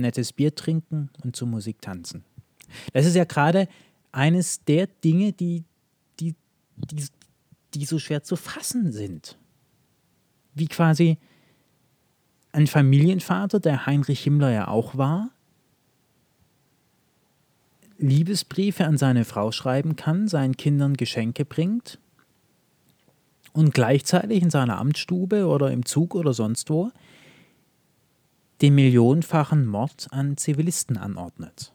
nettes 0.00 0.32
Bier 0.32 0.54
trinken 0.54 1.10
und 1.22 1.36
zur 1.36 1.48
Musik 1.48 1.80
tanzen. 1.80 2.24
Das 2.92 3.06
ist 3.06 3.16
ja 3.16 3.24
gerade 3.24 3.68
eines 4.12 4.64
der 4.64 4.86
Dinge, 4.86 5.32
die, 5.32 5.64
die, 6.20 6.34
die, 6.76 7.06
die 7.74 7.84
so 7.84 7.98
schwer 7.98 8.22
zu 8.22 8.36
fassen 8.36 8.92
sind. 8.92 9.38
Wie 10.54 10.66
quasi 10.66 11.18
ein 12.52 12.66
Familienvater, 12.66 13.60
der 13.60 13.86
Heinrich 13.86 14.22
Himmler 14.22 14.50
ja 14.50 14.68
auch 14.68 14.96
war, 14.96 15.30
Liebesbriefe 17.98 18.84
an 18.84 18.98
seine 18.98 19.24
Frau 19.24 19.52
schreiben 19.52 19.96
kann, 19.96 20.28
seinen 20.28 20.56
Kindern 20.56 20.94
Geschenke 20.94 21.44
bringt 21.44 21.98
und 23.52 23.72
gleichzeitig 23.72 24.42
in 24.42 24.50
seiner 24.50 24.78
Amtsstube 24.78 25.46
oder 25.46 25.70
im 25.70 25.86
Zug 25.86 26.14
oder 26.14 26.34
sonst 26.34 26.68
wo 26.68 26.90
den 28.62 28.76
millionenfachen 28.76 29.66
Mord 29.66 30.06
an 30.12 30.36
Zivilisten 30.36 30.96
anordnet. 30.96 31.74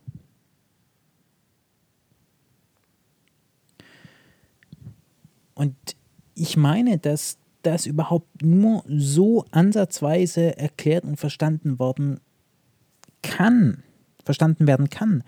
Und 5.53 5.75
ich 6.33 6.55
meine, 6.55 6.97
dass 6.97 7.39
das 7.63 7.85
überhaupt 7.85 8.41
nur 8.41 8.83
so 8.87 9.43
ansatzweise 9.51 10.57
erklärt 10.57 11.03
und 11.03 11.17
verstanden 11.17 11.79
worden 11.79 12.21
kann, 13.21 13.83
verstanden 14.23 14.67
werden 14.67 14.89
kann, 14.89 15.23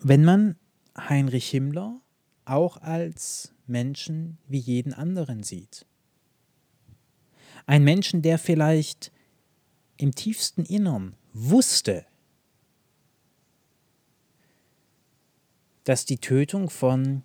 wenn 0.00 0.24
man 0.24 0.56
Heinrich 0.96 1.48
Himmler 1.50 2.00
auch 2.44 2.76
als 2.76 3.52
Menschen 3.66 4.38
wie 4.46 4.58
jeden 4.58 4.92
anderen 4.92 5.42
sieht. 5.42 5.86
Ein 7.66 7.84
Menschen, 7.84 8.22
der 8.22 8.38
vielleicht 8.38 9.12
im 10.02 10.16
tiefsten 10.16 10.64
Innern 10.64 11.14
wusste, 11.32 12.04
dass 15.84 16.04
die 16.04 16.18
Tötung 16.18 16.70
von 16.70 17.22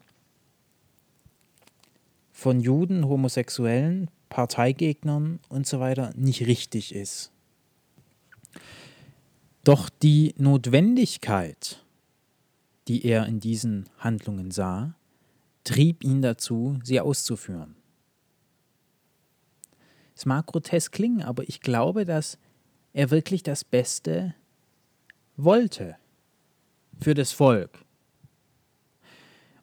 von 2.31 2.59
Juden, 2.59 3.07
Homosexuellen, 3.07 4.11
Parteigegnern 4.29 5.39
und 5.49 5.65
so 5.65 5.79
weiter 5.79 6.13
nicht 6.15 6.45
richtig 6.45 6.93
ist. 6.93 7.31
Doch 9.63 9.89
die 9.89 10.35
Notwendigkeit, 10.37 11.83
die 12.87 13.05
er 13.05 13.25
in 13.25 13.39
diesen 13.39 13.89
Handlungen 13.97 14.51
sah, 14.51 14.93
trieb 15.63 16.03
ihn 16.03 16.21
dazu, 16.21 16.77
sie 16.83 17.01
auszuführen. 17.01 17.75
Es 20.15 20.27
mag 20.27 20.45
grotesk 20.45 20.93
klingen, 20.93 21.23
aber 21.23 21.41
ich 21.49 21.59
glaube, 21.59 22.05
dass 22.05 22.37
er 22.97 23.11
wirklich 23.11 23.43
das 23.43 23.63
Beste 23.63 24.33
wollte 25.35 25.97
für 26.99 27.13
das 27.13 27.31
Volk. 27.31 27.85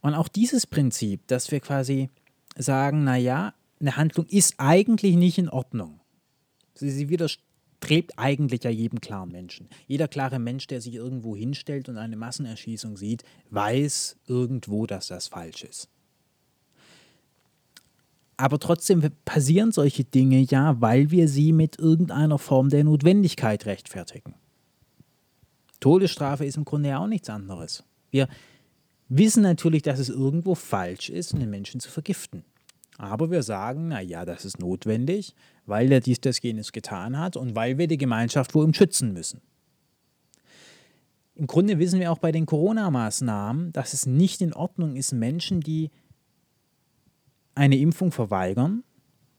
Und 0.03 0.15
auch 0.15 0.29
dieses 0.29 0.69
Prinzip, 0.69 1.27
dass 1.27 1.51
wir 1.51 1.59
quasi 1.59 2.11
sagen, 2.57 3.03
naja, 3.03 3.53
eine 3.81 3.97
Handlung 3.97 4.27
ist 4.27 4.55
eigentlich 4.59 5.17
nicht 5.17 5.39
in 5.39 5.49
Ordnung. 5.49 5.99
Sie, 6.75 6.93
sie 6.93 7.09
widerstrebt 7.09 8.17
eigentlich 8.21 8.63
ja 8.63 8.71
jedem 8.71 9.01
klaren 9.01 9.33
Menschen. 9.33 9.69
Jeder 9.89 10.07
klare 10.07 10.39
Mensch, 10.39 10.69
der 10.69 10.81
sich 10.81 10.95
irgendwo 10.95 11.35
hinstellt 11.35 11.89
und 11.89 11.99
eine 11.99 12.17
Massenerschießung 12.17 12.97
sieht, 12.97 13.25
weiß 13.51 14.17
irgendwo, 14.29 14.87
dass 14.87 15.09
das 15.09 15.27
falsch 15.27 15.65
ist. 15.65 15.89
Aber 18.37 18.59
trotzdem 18.59 19.03
passieren 19.25 19.71
solche 19.71 20.05
Dinge 20.05 20.41
ja, 20.41 20.81
weil 20.81 21.11
wir 21.11 21.29
sie 21.29 21.53
mit 21.53 21.79
irgendeiner 21.79 22.39
Form 22.39 22.69
der 22.69 22.85
Notwendigkeit 22.85 23.67
rechtfertigen. 23.67 24.35
Todesstrafe 25.81 26.45
ist 26.45 26.57
im 26.57 26.65
Grunde 26.65 26.89
ja 26.89 26.99
auch 26.99 27.07
nichts 27.07 27.31
anderes. 27.31 27.85
Wir 28.11 28.29
wissen 29.09 29.43
natürlich, 29.43 29.83
dass 29.83 29.99
es 29.99 30.09
irgendwo 30.09 30.55
falsch 30.55 31.11
ist, 31.11 31.35
einen 31.35 31.51
Menschen 31.51 31.81
zu 31.81 31.91
vergiften. 31.91 32.45
Aber 32.97 33.31
wir 33.31 33.43
sagen, 33.43 33.89
naja, 33.89 34.25
das 34.25 34.45
ist 34.45 34.59
notwendig, 34.59 35.35
weil 35.67 35.91
er 35.91 36.01
dies, 36.01 36.21
das, 36.21 36.41
jenes 36.41 36.73
getan 36.73 37.19
hat 37.19 37.37
und 37.37 37.57
weil 37.57 37.77
wir 37.77 37.89
die 37.89 37.99
Gemeinschaft 37.99 38.53
vor 38.53 38.65
ihm 38.65 38.75
schützen 38.75 39.13
müssen. 39.13 39.41
Im 41.35 41.49
Grunde 41.49 41.81
wissen 41.81 41.99
wir 41.99 42.13
auch 42.13 42.19
bei 42.19 42.31
den 42.31 42.47
Corona-Maßnahmen, 42.47 43.73
dass 43.73 43.93
es 43.93 44.07
nicht 44.07 44.41
in 44.41 44.53
Ordnung 44.53 44.95
ist, 44.95 45.13
Menschen, 45.13 45.61
die 45.61 45.91
eine 47.55 47.77
Impfung 47.79 48.13
verweigern, 48.13 48.85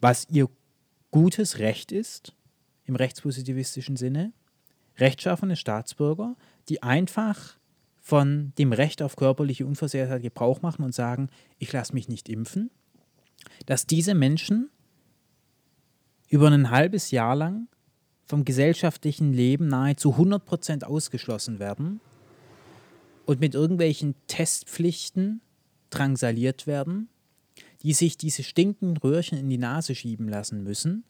was 0.02 0.28
ihr 0.30 0.50
gutes 1.12 1.60
Recht 1.60 1.92
ist, 1.92 2.36
im 2.86 2.96
rechtspositivistischen 2.96 3.96
Sinne, 3.96 4.34
rechtschaffene 4.98 5.56
Staatsbürger, 5.56 6.36
die 6.70 6.84
einfach 6.84 7.58
von 8.00 8.54
dem 8.58 8.72
Recht 8.72 9.02
auf 9.02 9.16
körperliche 9.16 9.66
Unversehrtheit 9.66 10.22
Gebrauch 10.22 10.62
machen 10.62 10.84
und 10.84 10.94
sagen, 10.94 11.30
ich 11.58 11.74
lasse 11.74 11.94
mich 11.94 12.08
nicht 12.08 12.30
impfen, 12.30 12.70
dass 13.66 13.88
diese 13.88 14.14
Menschen 14.14 14.70
über 16.30 16.50
ein 16.50 16.70
halbes 16.70 17.12
Jahr 17.12 17.36
lang 17.36 17.68
vom 18.26 18.46
gesellschaftlichen 18.46 19.34
Leben 19.34 19.68
nahezu 19.68 20.16
100% 20.16 20.84
ausgeschlossen 20.84 21.60
werden 21.60 22.00
und 23.26 23.40
mit 23.40 23.56
irgendwelchen 23.56 24.16
Testpflichten 24.28 25.42
drangsaliert 25.90 26.68
werden, 26.68 27.10
die 27.86 27.94
sich 27.94 28.18
diese 28.18 28.42
stinkenden 28.42 28.98
Röhrchen 28.98 29.38
in 29.38 29.48
die 29.48 29.60
Nase 29.60 29.94
schieben 29.94 30.28
lassen 30.28 30.64
müssen, 30.64 31.04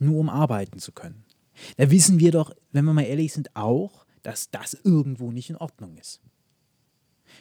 nur 0.00 0.18
um 0.18 0.28
arbeiten 0.28 0.80
zu 0.80 0.90
können. 0.90 1.24
Da 1.76 1.88
wissen 1.92 2.18
wir 2.18 2.32
doch, 2.32 2.52
wenn 2.72 2.84
wir 2.84 2.92
mal 2.92 3.02
ehrlich 3.02 3.32
sind, 3.32 3.54
auch, 3.54 4.04
dass 4.24 4.50
das 4.50 4.74
irgendwo 4.74 5.30
nicht 5.30 5.50
in 5.50 5.56
Ordnung 5.56 5.96
ist. 5.96 6.20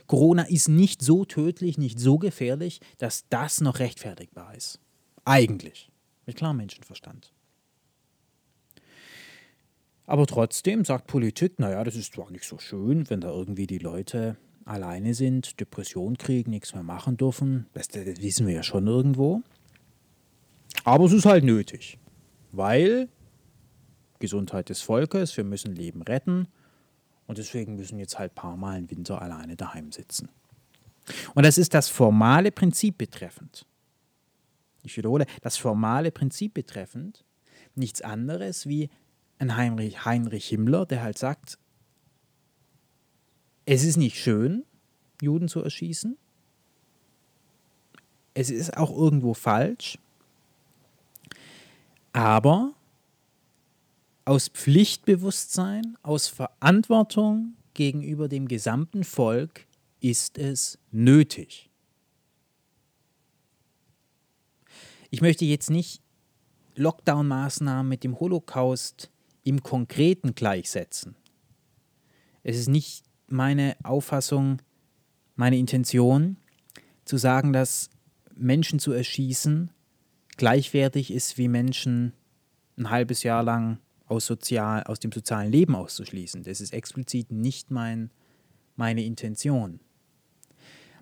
Corona 0.05 0.43
ist 0.43 0.67
nicht 0.67 1.01
so 1.01 1.25
tödlich, 1.25 1.79
nicht 1.79 1.99
so 1.99 2.19
gefährlich, 2.19 2.79
dass 2.99 3.27
das 3.29 3.59
noch 3.59 3.79
rechtfertigbar 3.79 4.53
ist. 4.53 4.79
Eigentlich. 5.25 5.89
Mit 6.27 6.35
klarem 6.35 6.57
Menschenverstand. 6.57 7.33
Aber 10.05 10.27
trotzdem 10.27 10.85
sagt 10.85 11.07
Politik, 11.07 11.57
naja, 11.57 11.83
das 11.83 11.95
ist 11.95 12.13
zwar 12.13 12.29
nicht 12.29 12.45
so 12.45 12.59
schön, 12.59 13.09
wenn 13.09 13.21
da 13.21 13.31
irgendwie 13.31 13.65
die 13.65 13.79
Leute 13.79 14.37
alleine 14.65 15.13
sind, 15.13 15.59
Depression 15.59 16.17
kriegen, 16.17 16.51
nichts 16.51 16.73
mehr 16.73 16.83
machen 16.83 17.17
dürfen. 17.17 17.67
Das, 17.73 17.87
das 17.87 18.05
wissen 18.21 18.47
wir 18.47 18.55
ja 18.55 18.63
schon 18.63 18.87
irgendwo. 18.87 19.41
Aber 20.83 21.05
es 21.05 21.13
ist 21.13 21.25
halt 21.25 21.43
nötig, 21.43 21.97
weil 22.51 23.09
Gesundheit 24.19 24.69
des 24.69 24.81
Volkes, 24.81 25.37
wir 25.37 25.43
müssen 25.43 25.75
Leben 25.75 26.01
retten 26.01 26.47
und 27.27 27.37
deswegen 27.37 27.75
müssen 27.75 27.99
jetzt 27.99 28.19
halt 28.19 28.33
ein 28.33 28.35
paar 28.35 28.57
Mal 28.57 28.79
im 28.79 28.89
Winter 28.89 29.21
alleine 29.21 29.55
daheim 29.55 29.91
sitzen. 29.91 30.29
Und 31.35 31.45
das 31.45 31.57
ist 31.57 31.73
das 31.73 31.89
formale 31.89 32.51
Prinzip 32.51 32.97
betreffend. 32.97 33.65
Ich 34.83 34.97
wiederhole, 34.97 35.25
das 35.41 35.57
formale 35.57 36.11
Prinzip 36.11 36.53
betreffend 36.53 37.23
nichts 37.75 38.01
anderes 38.01 38.67
wie 38.67 38.89
ein 39.37 39.55
Heinrich, 39.55 40.05
Heinrich 40.05 40.47
Himmler, 40.47 40.85
der 40.85 41.03
halt 41.03 41.17
sagt, 41.17 41.57
es 43.65 43.83
ist 43.83 43.97
nicht 43.97 44.17
schön, 44.19 44.63
Juden 45.21 45.47
zu 45.47 45.61
erschießen. 45.61 46.17
Es 48.33 48.49
ist 48.49 48.77
auch 48.77 48.95
irgendwo 48.95 49.33
falsch. 49.33 49.97
Aber 52.13 52.73
aus 54.25 54.47
Pflichtbewusstsein, 54.49 55.97
aus 56.01 56.27
Verantwortung 56.27 57.55
gegenüber 57.73 58.27
dem 58.27 58.47
gesamten 58.47 59.03
Volk 59.03 59.65
ist 59.99 60.37
es 60.37 60.77
nötig. 60.91 61.69
Ich 65.09 65.21
möchte 65.21 65.45
jetzt 65.45 65.69
nicht 65.69 66.01
Lockdown-Maßnahmen 66.75 67.87
mit 67.87 68.03
dem 68.03 68.19
Holocaust 68.19 69.09
im 69.43 69.63
Konkreten 69.63 70.35
gleichsetzen. 70.35 71.15
Es 72.43 72.57
ist 72.57 72.67
nicht 72.67 73.04
meine 73.27 73.75
Auffassung, 73.83 74.61
meine 75.35 75.57
Intention, 75.57 76.37
zu 77.05 77.17
sagen, 77.17 77.53
dass 77.53 77.89
Menschen 78.35 78.79
zu 78.79 78.91
erschießen 78.91 79.69
gleichwertig 80.37 81.11
ist 81.11 81.37
wie 81.37 81.47
Menschen 81.47 82.13
ein 82.77 82.89
halbes 82.89 83.23
Jahr 83.23 83.43
lang 83.43 83.79
aus, 84.05 84.25
sozial, 84.25 84.83
aus 84.83 84.99
dem 84.99 85.11
sozialen 85.11 85.51
Leben 85.51 85.75
auszuschließen. 85.75 86.43
Das 86.43 86.61
ist 86.61 86.73
explizit 86.73 87.31
nicht 87.31 87.71
mein, 87.71 88.11
meine 88.75 89.03
Intention. 89.03 89.79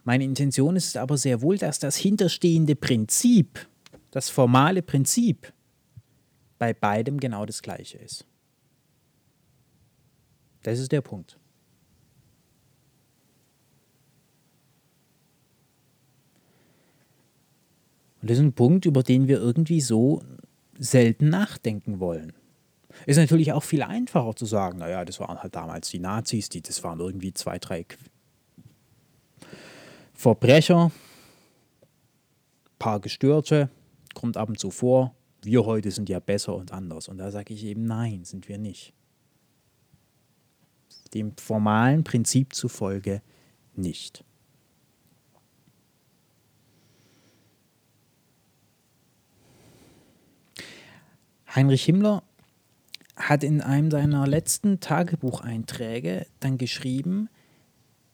Meine 0.03 0.23
Intention 0.23 0.75
ist 0.75 0.97
aber 0.97 1.17
sehr 1.17 1.41
wohl, 1.41 1.57
dass 1.57 1.79
das 1.79 1.95
hinterstehende 1.95 2.75
Prinzip, 2.75 3.67
das 4.11 4.29
formale 4.29 4.81
Prinzip, 4.81 5.53
bei 6.59 6.73
beidem 6.73 7.19
genau 7.19 7.45
das 7.45 7.61
gleiche 7.61 7.97
ist. 7.97 8.25
Das 10.63 10.79
ist 10.79 10.91
der 10.91 11.01
Punkt. 11.01 11.37
Und 18.23 18.29
das 18.29 18.37
ist 18.37 18.43
ein 18.45 18.53
Punkt, 18.53 18.85
über 18.85 19.03
den 19.03 19.27
wir 19.27 19.37
irgendwie 19.37 19.81
so 19.81 20.23
selten 20.79 21.27
nachdenken 21.27 21.99
wollen. 21.99 22.31
Ist 23.05 23.17
natürlich 23.17 23.51
auch 23.51 23.63
viel 23.63 23.83
einfacher 23.83 24.33
zu 24.33 24.45
sagen, 24.45 24.77
naja, 24.77 25.03
das 25.03 25.19
waren 25.19 25.43
halt 25.43 25.53
damals 25.53 25.89
die 25.89 25.99
Nazis, 25.99 26.47
die, 26.47 26.61
das 26.61 26.85
waren 26.85 27.01
irgendwie 27.01 27.33
zwei, 27.33 27.59
drei 27.59 27.85
Verbrecher, 30.13 30.93
paar 32.79 33.01
Gestörte, 33.01 33.69
kommt 34.13 34.37
ab 34.37 34.47
und 34.47 34.57
zu 34.57 34.71
vor. 34.71 35.13
Wir 35.41 35.65
heute 35.65 35.91
sind 35.91 36.07
ja 36.07 36.21
besser 36.21 36.55
und 36.55 36.71
anders. 36.71 37.09
Und 37.09 37.17
da 37.17 37.29
sage 37.29 37.53
ich 37.53 37.65
eben, 37.65 37.83
nein, 37.83 38.23
sind 38.23 38.47
wir 38.47 38.57
nicht. 38.57 38.93
Dem 41.13 41.35
formalen 41.35 42.05
Prinzip 42.05 42.55
zufolge 42.55 43.21
nicht. 43.75 44.23
Heinrich 51.55 51.83
Himmler 51.85 52.23
hat 53.15 53.43
in 53.43 53.61
einem 53.61 53.91
seiner 53.91 54.25
letzten 54.25 54.79
Tagebucheinträge 54.79 56.25
dann 56.39 56.57
geschrieben, 56.57 57.29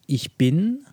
ich 0.06 0.36
bin, 0.36 0.84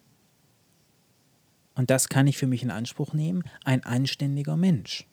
und 1.76 1.90
das 1.90 2.08
kann 2.08 2.28
ich 2.28 2.38
für 2.38 2.48
mich 2.48 2.64
in 2.64 2.72
Anspruch 2.72 3.14
nehmen, 3.14 3.44
ein 3.66 3.84
anständiger 3.84 4.56
Mensch. 4.56 5.08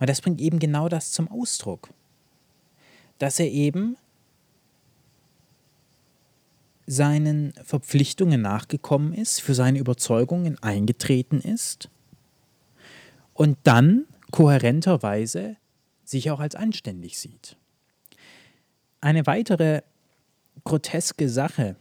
Und 0.00 0.10
das 0.10 0.20
bringt 0.20 0.40
eben 0.40 0.58
genau 0.58 0.88
das 0.88 1.12
zum 1.12 1.30
Ausdruck, 1.30 1.90
dass 3.18 3.38
er 3.38 3.50
eben 3.50 3.96
seinen 6.86 7.52
Verpflichtungen 7.62 8.42
nachgekommen 8.42 9.12
ist, 9.12 9.40
für 9.40 9.54
seine 9.54 9.78
Überzeugungen 9.78 10.60
eingetreten 10.60 11.40
ist 11.40 11.88
und 13.32 13.58
dann 13.62 14.06
kohärenterweise 14.32 15.56
sich 16.10 16.30
auch 16.30 16.40
als 16.40 16.54
anständig 16.54 17.18
sieht. 17.18 17.56
Eine 19.00 19.26
weitere 19.26 19.82
groteske 20.64 21.28
Sache, 21.28 21.76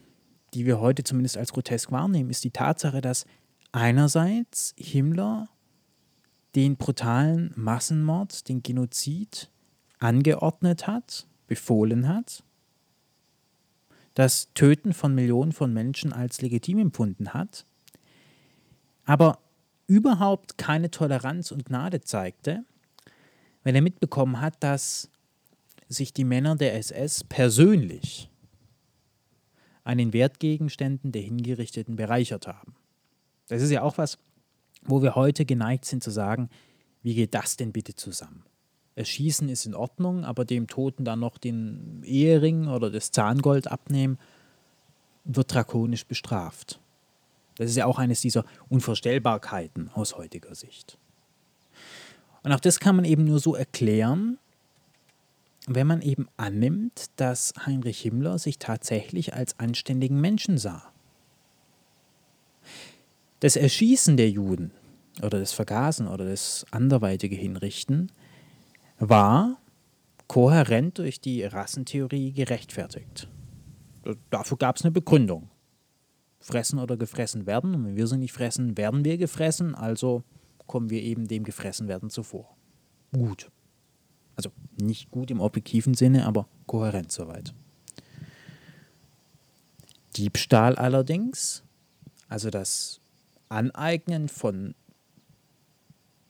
die 0.54 0.66
wir 0.66 0.80
heute 0.80 1.04
zumindest 1.04 1.38
als 1.38 1.52
grotesk 1.52 1.92
wahrnehmen, 1.92 2.30
ist 2.30 2.44
die 2.44 2.52
Tatsache, 2.52 3.02
dass 3.02 3.26
einerseits 3.72 4.74
Himmler 4.78 5.50
den 6.56 6.78
brutalen 6.78 7.54
Massenmord, 7.56 8.48
den 8.48 8.64
Genozid 8.64 9.50
angeordnet 10.00 10.88
hat, 10.88 11.28
befohlen 11.48 12.08
hat, 12.08 12.44
das 14.14 14.54
Töten 14.54 14.94
von 14.94 15.14
Millionen 15.14 15.52
von 15.52 15.74
Menschen 15.74 16.14
als 16.14 16.42
legitim 16.42 16.80
empfunden 16.80 17.34
hat, 17.34 17.66
aber 19.06 19.40
überhaupt 19.88 20.58
keine 20.58 20.92
Toleranz 20.92 21.52
und 21.52 21.66
Gnade 21.66 22.02
zeigte, 22.02 22.64
wenn 23.64 23.76
er 23.76 23.82
mitbekommen 23.82 24.42
hat, 24.42 24.56
dass 24.64 25.10
sich 25.88 26.14
die 26.14 26.24
Männer 26.24 26.56
der 26.56 26.76
SS 26.76 27.24
persönlich 27.24 28.30
an 29.84 29.98
den 29.98 30.14
Wertgegenständen 30.14 31.12
der 31.12 31.24
Hingerichteten 31.24 31.96
bereichert 31.96 32.48
haben. 32.48 32.76
Das 33.48 33.62
ist 33.62 33.72
ja 33.72 33.82
auch 33.82 33.98
was, 33.98 34.20
wo 34.84 35.02
wir 35.02 35.16
heute 35.16 35.46
geneigt 35.46 35.86
sind 35.86 36.04
zu 36.04 36.12
sagen, 36.12 36.50
wie 37.02 37.16
geht 37.16 37.34
das 37.34 37.58
denn 37.58 37.72
bitte 37.72 37.96
zusammen? 37.96 38.44
Erschießen 38.96 39.50
ist 39.50 39.66
in 39.66 39.76
Ordnung, 39.76 40.26
aber 40.26 40.46
dem 40.46 40.68
Toten 40.68 41.06
dann 41.06 41.20
noch 41.20 41.38
den 41.38 42.04
Ehering 42.04 42.68
oder 42.68 42.92
das 42.92 43.12
Zahngold 43.12 43.72
abnehmen, 43.72 44.20
wird 45.24 45.54
drakonisch 45.54 46.06
bestraft. 46.06 46.80
Das 47.56 47.70
ist 47.70 47.78
ja 47.78 47.86
auch 47.86 47.98
eines 47.98 48.22
dieser 48.22 48.46
Unvorstellbarkeiten 48.70 49.90
aus 49.90 50.18
heutiger 50.18 50.54
Sicht. 50.54 50.98
Und 52.44 52.52
auch 52.52 52.60
das 52.60 52.80
kann 52.80 52.96
man 52.96 53.06
eben 53.06 53.26
nur 53.26 53.40
so 53.40 53.56
erklären, 53.56 54.38
wenn 55.68 55.88
man 55.88 56.02
eben 56.02 56.28
annimmt, 56.38 57.12
dass 57.18 57.54
Heinrich 57.66 58.02
Himmler 58.02 58.40
sich 58.40 58.60
tatsächlich 58.60 59.34
als 59.34 59.60
anständigen 59.60 60.20
Menschen 60.20 60.58
sah. 60.58 60.92
Das 63.40 63.56
Erschießen 63.56 64.18
der 64.18 64.30
Juden 64.30 64.72
oder 65.22 65.40
das 65.40 65.54
Vergasen 65.54 66.08
oder 66.08 66.26
das 66.26 66.66
anderweitige 66.72 67.36
Hinrichten 67.36 68.12
war 69.00 69.58
kohärent 70.28 70.98
durch 70.98 71.22
die 71.22 71.44
Rassentheorie 71.44 72.32
gerechtfertigt. 72.32 73.28
Dafür 74.30 74.58
gab 74.58 74.78
es 74.78 74.84
eine 74.84 74.92
Begründung. 74.92 75.50
Fressen 76.40 76.80
oder 76.80 76.96
gefressen 76.98 77.46
werden. 77.46 77.76
Und 77.76 77.86
wenn 77.86 77.96
wir 77.96 78.08
sie 78.08 78.18
nicht 78.18 78.32
fressen, 78.32 78.78
werden 78.78 79.04
wir 79.04 79.18
gefressen. 79.18 79.76
Also 79.76 80.24
kommen 80.70 80.90
wir 80.90 81.02
eben 81.02 81.28
dem 81.28 81.44
Gefressenwerden 81.44 82.10
zuvor. 82.10 82.56
Gut. 83.12 83.52
Also 84.36 84.52
nicht 84.80 85.12
gut 85.12 85.32
im 85.32 85.42
objektiven 85.42 85.96
Sinne, 85.96 86.26
aber 86.26 86.48
kohärent 86.68 87.12
soweit. 87.12 87.54
Diebstahl 90.16 90.76
allerdings, 90.76 91.64
also 92.30 92.50
das 92.52 93.02
Aneignen 93.50 94.30
von 94.30 94.76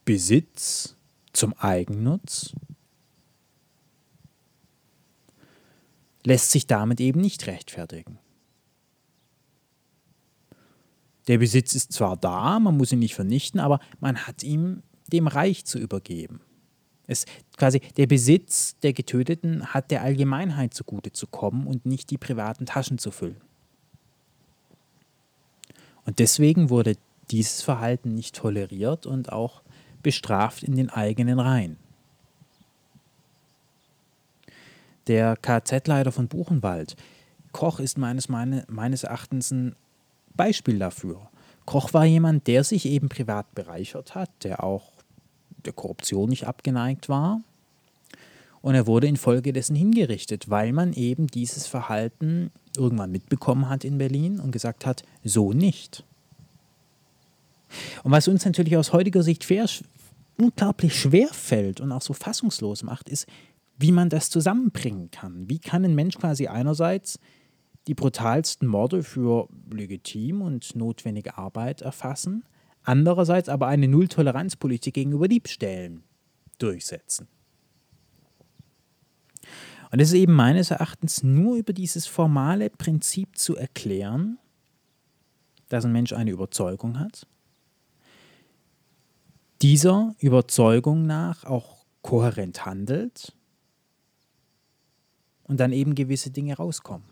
Besitz 0.06 0.96
zum 1.34 1.54
Eigennutz, 1.54 2.54
lässt 6.24 6.52
sich 6.52 6.66
damit 6.66 7.02
eben 7.02 7.20
nicht 7.20 7.46
rechtfertigen. 7.46 8.20
Der 11.30 11.38
Besitz 11.38 11.76
ist 11.76 11.94
zwar 11.94 12.18
da, 12.18 12.60
man 12.60 12.76
muss 12.76 12.92
ihn 12.92 12.98
nicht 12.98 13.14
vernichten, 13.14 13.60
aber 13.60 13.80
man 14.00 14.26
hat 14.26 14.42
ihm 14.44 14.82
dem 15.14 15.28
Reich 15.28 15.64
zu 15.64 15.78
übergeben. 15.78 16.42
Es, 17.06 17.26
quasi 17.56 17.82
der 17.98 18.08
Besitz 18.08 18.78
der 18.80 18.94
Getöteten 18.94 19.68
hat 19.68 19.92
der 19.92 20.02
Allgemeinheit 20.02 20.74
zugute 20.74 21.12
zu 21.12 21.28
kommen 21.28 21.68
und 21.68 21.86
nicht 21.86 22.10
die 22.10 22.18
privaten 22.18 22.66
Taschen 22.66 22.98
zu 22.98 23.12
füllen. 23.12 23.40
Und 26.04 26.18
deswegen 26.18 26.72
wurde 26.72 26.98
dieses 27.30 27.62
Verhalten 27.62 28.16
nicht 28.16 28.36
toleriert 28.36 29.06
und 29.06 29.32
auch 29.32 29.62
bestraft 30.02 30.64
in 30.64 30.76
den 30.76 30.90
eigenen 30.90 31.40
Reihen. 31.40 31.78
Der 35.06 35.38
KZ-Leiter 35.38 36.12
von 36.12 36.28
Buchenwald, 36.28 36.96
Koch, 37.52 37.80
ist 37.80 38.00
meines, 38.00 38.30
meine, 38.30 38.66
meines 38.68 39.04
Erachtens 39.04 39.52
ein 39.52 39.76
Beispiel 40.40 40.80
dafür. 40.80 41.30
Koch 41.66 41.94
war 41.94 42.06
jemand, 42.06 42.48
der 42.48 42.64
sich 42.64 42.86
eben 42.86 43.10
privat 43.10 43.54
bereichert 43.54 44.16
hat, 44.16 44.30
der 44.46 44.64
auch 44.64 44.94
der 45.66 45.74
Korruption 45.74 46.30
nicht 46.30 46.48
abgeneigt 46.48 47.10
war. 47.10 47.42
Und 48.62 48.74
er 48.74 48.88
wurde 48.88 49.08
infolgedessen 49.08 49.76
hingerichtet, 49.76 50.50
weil 50.50 50.72
man 50.72 50.94
eben 50.94 51.28
dieses 51.28 51.68
Verhalten 51.68 52.52
irgendwann 52.78 53.12
mitbekommen 53.12 53.68
hat 53.68 53.84
in 53.84 53.98
Berlin 53.98 54.40
und 54.40 54.52
gesagt 54.52 54.86
hat, 54.86 55.04
so 55.26 55.52
nicht. 55.52 56.06
Und 58.04 58.14
was 58.14 58.30
uns 58.30 58.46
natürlich 58.46 58.78
aus 58.78 58.94
heutiger 58.94 59.24
Sicht 59.24 59.46
unglaublich 60.38 60.96
schwer 60.98 61.28
fällt 61.28 61.82
und 61.82 61.92
auch 61.92 62.02
so 62.02 62.14
fassungslos 62.14 62.82
macht, 62.84 63.10
ist, 63.10 63.28
wie 63.78 63.92
man 63.92 64.10
das 64.10 64.30
zusammenbringen 64.30 65.12
kann. 65.12 65.50
Wie 65.50 65.60
kann 65.60 65.84
ein 65.84 65.96
Mensch 65.96 66.18
quasi 66.18 66.48
einerseits 66.48 67.20
die 67.88 67.96
brutalsten 67.96 68.68
Morde 68.68 69.04
für 69.04 69.48
legitim 69.72 70.42
und 70.42 70.76
notwendige 70.76 71.38
Arbeit 71.38 71.82
erfassen 71.82 72.44
andererseits 72.90 73.50
aber 73.50 73.68
eine 73.68 73.88
Nulltoleranzpolitik 73.88 74.96
gegenüber 74.96 75.28
Diebstählen 75.28 76.04
durchsetzen. 76.58 77.28
Und 79.92 80.00
es 80.00 80.10
ist 80.10 80.16
eben 80.16 80.34
meines 80.34 80.72
Erachtens 80.72 81.24
nur 81.24 81.56
über 81.56 81.74
dieses 81.74 82.06
formale 82.06 82.70
Prinzip 82.70 83.38
zu 83.38 83.56
erklären, 83.56 84.38
dass 85.68 85.86
ein 85.86 85.92
Mensch 85.92 86.14
eine 86.14 86.32
Überzeugung 86.32 87.00
hat, 87.00 87.28
dieser 89.62 90.16
Überzeugung 90.20 91.06
nach 91.06 91.44
auch 91.44 91.86
kohärent 92.02 92.66
handelt 92.66 93.36
und 95.44 95.60
dann 95.60 95.74
eben 95.74 95.96
gewisse 95.96 96.32
Dinge 96.32 96.56
rauskommen. 96.56 97.09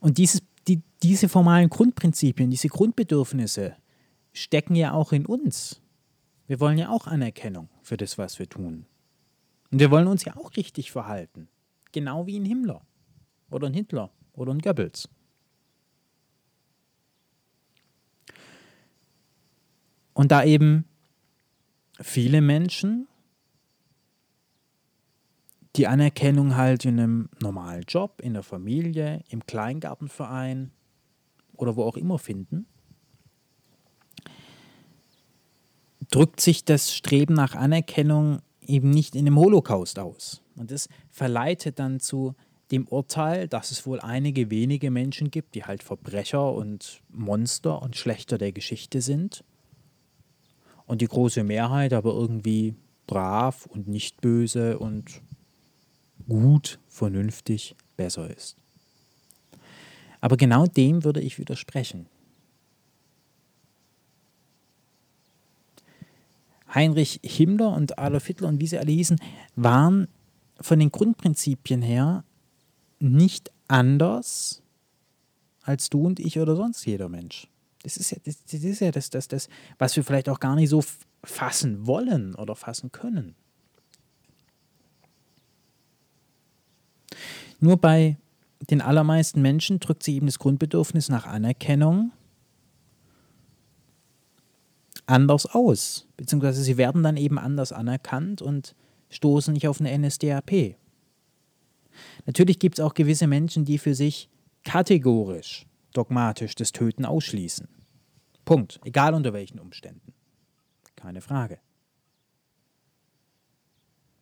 Und 0.00 0.18
dieses 0.18 0.42
die, 0.68 0.82
diese 1.02 1.28
formalen 1.28 1.68
Grundprinzipien, 1.70 2.50
diese 2.50 2.68
Grundbedürfnisse 2.68 3.76
stecken 4.32 4.74
ja 4.74 4.92
auch 4.92 5.12
in 5.12 5.26
uns. 5.26 5.80
Wir 6.46 6.60
wollen 6.60 6.78
ja 6.78 6.90
auch 6.90 7.06
Anerkennung 7.06 7.68
für 7.82 7.96
das, 7.96 8.18
was 8.18 8.38
wir 8.38 8.48
tun. 8.48 8.86
Und 9.70 9.78
wir 9.78 9.90
wollen 9.90 10.06
uns 10.06 10.24
ja 10.24 10.36
auch 10.36 10.56
richtig 10.56 10.90
verhalten. 10.90 11.48
Genau 11.92 12.26
wie 12.26 12.38
ein 12.38 12.44
Himmler 12.44 12.82
oder 13.50 13.68
ein 13.68 13.74
Hitler 13.74 14.10
oder 14.32 14.52
ein 14.52 14.60
Goebbels. 14.60 15.08
Und 20.12 20.32
da 20.32 20.44
eben 20.44 20.84
viele 22.00 22.40
Menschen 22.40 23.08
die 25.80 25.86
Anerkennung 25.86 26.56
halt 26.56 26.84
in 26.84 27.00
einem 27.00 27.28
normalen 27.40 27.84
Job, 27.88 28.20
in 28.20 28.34
der 28.34 28.42
Familie, 28.42 29.24
im 29.30 29.46
Kleingartenverein 29.46 30.72
oder 31.54 31.74
wo 31.74 31.84
auch 31.84 31.96
immer 31.96 32.18
finden, 32.18 32.66
drückt 36.10 36.42
sich 36.42 36.66
das 36.66 36.94
Streben 36.94 37.32
nach 37.32 37.54
Anerkennung 37.54 38.42
eben 38.60 38.90
nicht 38.90 39.16
in 39.16 39.24
dem 39.24 39.38
Holocaust 39.38 39.98
aus. 39.98 40.42
Und 40.54 40.70
das 40.70 40.90
verleitet 41.08 41.78
dann 41.78 41.98
zu 41.98 42.34
dem 42.70 42.86
Urteil, 42.86 43.48
dass 43.48 43.70
es 43.70 43.86
wohl 43.86 44.00
einige 44.00 44.50
wenige 44.50 44.90
Menschen 44.90 45.30
gibt, 45.30 45.54
die 45.54 45.64
halt 45.64 45.82
Verbrecher 45.82 46.52
und 46.52 47.00
Monster 47.08 47.80
und 47.80 47.96
Schlechter 47.96 48.36
der 48.36 48.52
Geschichte 48.52 49.00
sind. 49.00 49.44
Und 50.84 51.00
die 51.00 51.08
große 51.08 51.42
Mehrheit 51.42 51.94
aber 51.94 52.12
irgendwie 52.12 52.74
brav 53.06 53.64
und 53.64 53.88
nicht 53.88 54.20
böse 54.20 54.78
und 54.78 55.22
gut, 56.28 56.78
vernünftig, 56.88 57.76
besser 57.96 58.34
ist. 58.34 58.56
Aber 60.20 60.36
genau 60.36 60.66
dem 60.66 61.04
würde 61.04 61.20
ich 61.20 61.38
widersprechen. 61.38 62.06
Heinrich 66.74 67.20
Himmler 67.24 67.74
und 67.74 67.98
Adolf 67.98 68.26
Hitler 68.26 68.48
und 68.48 68.60
wie 68.60 68.66
sie 68.66 68.78
alle 68.78 68.92
hießen, 68.92 69.18
waren 69.56 70.08
von 70.60 70.78
den 70.78 70.90
Grundprinzipien 70.90 71.82
her 71.82 72.24
nicht 73.00 73.50
anders 73.66 74.62
als 75.62 75.90
du 75.90 76.06
und 76.06 76.20
ich 76.20 76.38
oder 76.38 76.56
sonst 76.56 76.84
jeder 76.84 77.08
Mensch. 77.08 77.48
Das 77.82 77.96
ist 77.96 78.10
ja 78.10 78.18
das, 78.24 78.44
das, 78.44 78.62
ist 78.62 78.80
ja 78.80 78.90
das, 78.90 79.10
das, 79.10 79.28
das, 79.28 79.48
was 79.78 79.96
wir 79.96 80.04
vielleicht 80.04 80.28
auch 80.28 80.40
gar 80.40 80.54
nicht 80.54 80.68
so 80.68 80.84
fassen 81.24 81.86
wollen 81.86 82.34
oder 82.34 82.54
fassen 82.54 82.92
können. 82.92 83.34
Nur 87.60 87.76
bei 87.76 88.16
den 88.70 88.80
allermeisten 88.80 89.42
Menschen 89.42 89.80
drückt 89.80 90.02
sich 90.02 90.16
eben 90.16 90.26
das 90.26 90.38
Grundbedürfnis 90.38 91.08
nach 91.08 91.26
Anerkennung 91.26 92.12
anders 95.06 95.46
aus, 95.46 96.06
beziehungsweise 96.16 96.62
sie 96.62 96.76
werden 96.76 97.02
dann 97.02 97.16
eben 97.16 97.38
anders 97.38 97.72
anerkannt 97.72 98.42
und 98.42 98.74
stoßen 99.10 99.52
nicht 99.52 99.66
auf 99.66 99.80
eine 99.80 99.96
NSDAP. 99.98 100.76
Natürlich 102.26 102.58
gibt 102.58 102.78
es 102.78 102.84
auch 102.84 102.94
gewisse 102.94 103.26
Menschen, 103.26 103.64
die 103.64 103.78
für 103.78 103.94
sich 103.94 104.28
kategorisch, 104.64 105.66
dogmatisch 105.92 106.54
das 106.54 106.72
Töten 106.72 107.04
ausschließen. 107.04 107.68
Punkt. 108.44 108.80
Egal 108.84 109.14
unter 109.14 109.32
welchen 109.32 109.58
Umständen. 109.58 110.12
Keine 110.96 111.20
Frage. 111.20 111.58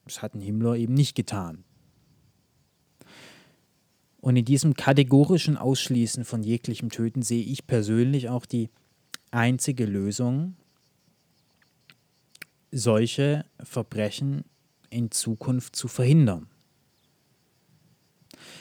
Das 0.05 0.22
hat 0.22 0.35
ein 0.35 0.40
Himmler 0.40 0.74
eben 0.77 0.94
nicht 0.94 1.14
getan. 1.14 1.64
Und 4.29 4.37
in 4.37 4.45
diesem 4.45 4.75
kategorischen 4.75 5.57
Ausschließen 5.57 6.23
von 6.27 6.43
jeglichem 6.43 6.91
Töten 6.91 7.23
sehe 7.23 7.43
ich 7.43 7.67
persönlich 7.67 8.29
auch 8.29 8.45
die 8.45 8.69
einzige 9.31 9.87
Lösung, 9.87 10.55
solche 12.71 13.47
Verbrechen 13.59 14.45
in 14.91 15.11
Zukunft 15.11 15.77
zu 15.77 15.88
verhindern. 15.88 16.47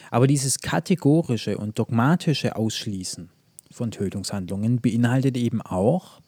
Aber 0.10 0.26
dieses 0.26 0.60
kategorische 0.60 1.58
und 1.58 1.78
dogmatische 1.78 2.56
Ausschließen 2.56 3.30
von 3.70 3.92
Tötungshandlungen 3.92 4.80
beinhaltet 4.80 5.36
eben 5.36 5.62
auch, 5.62 6.22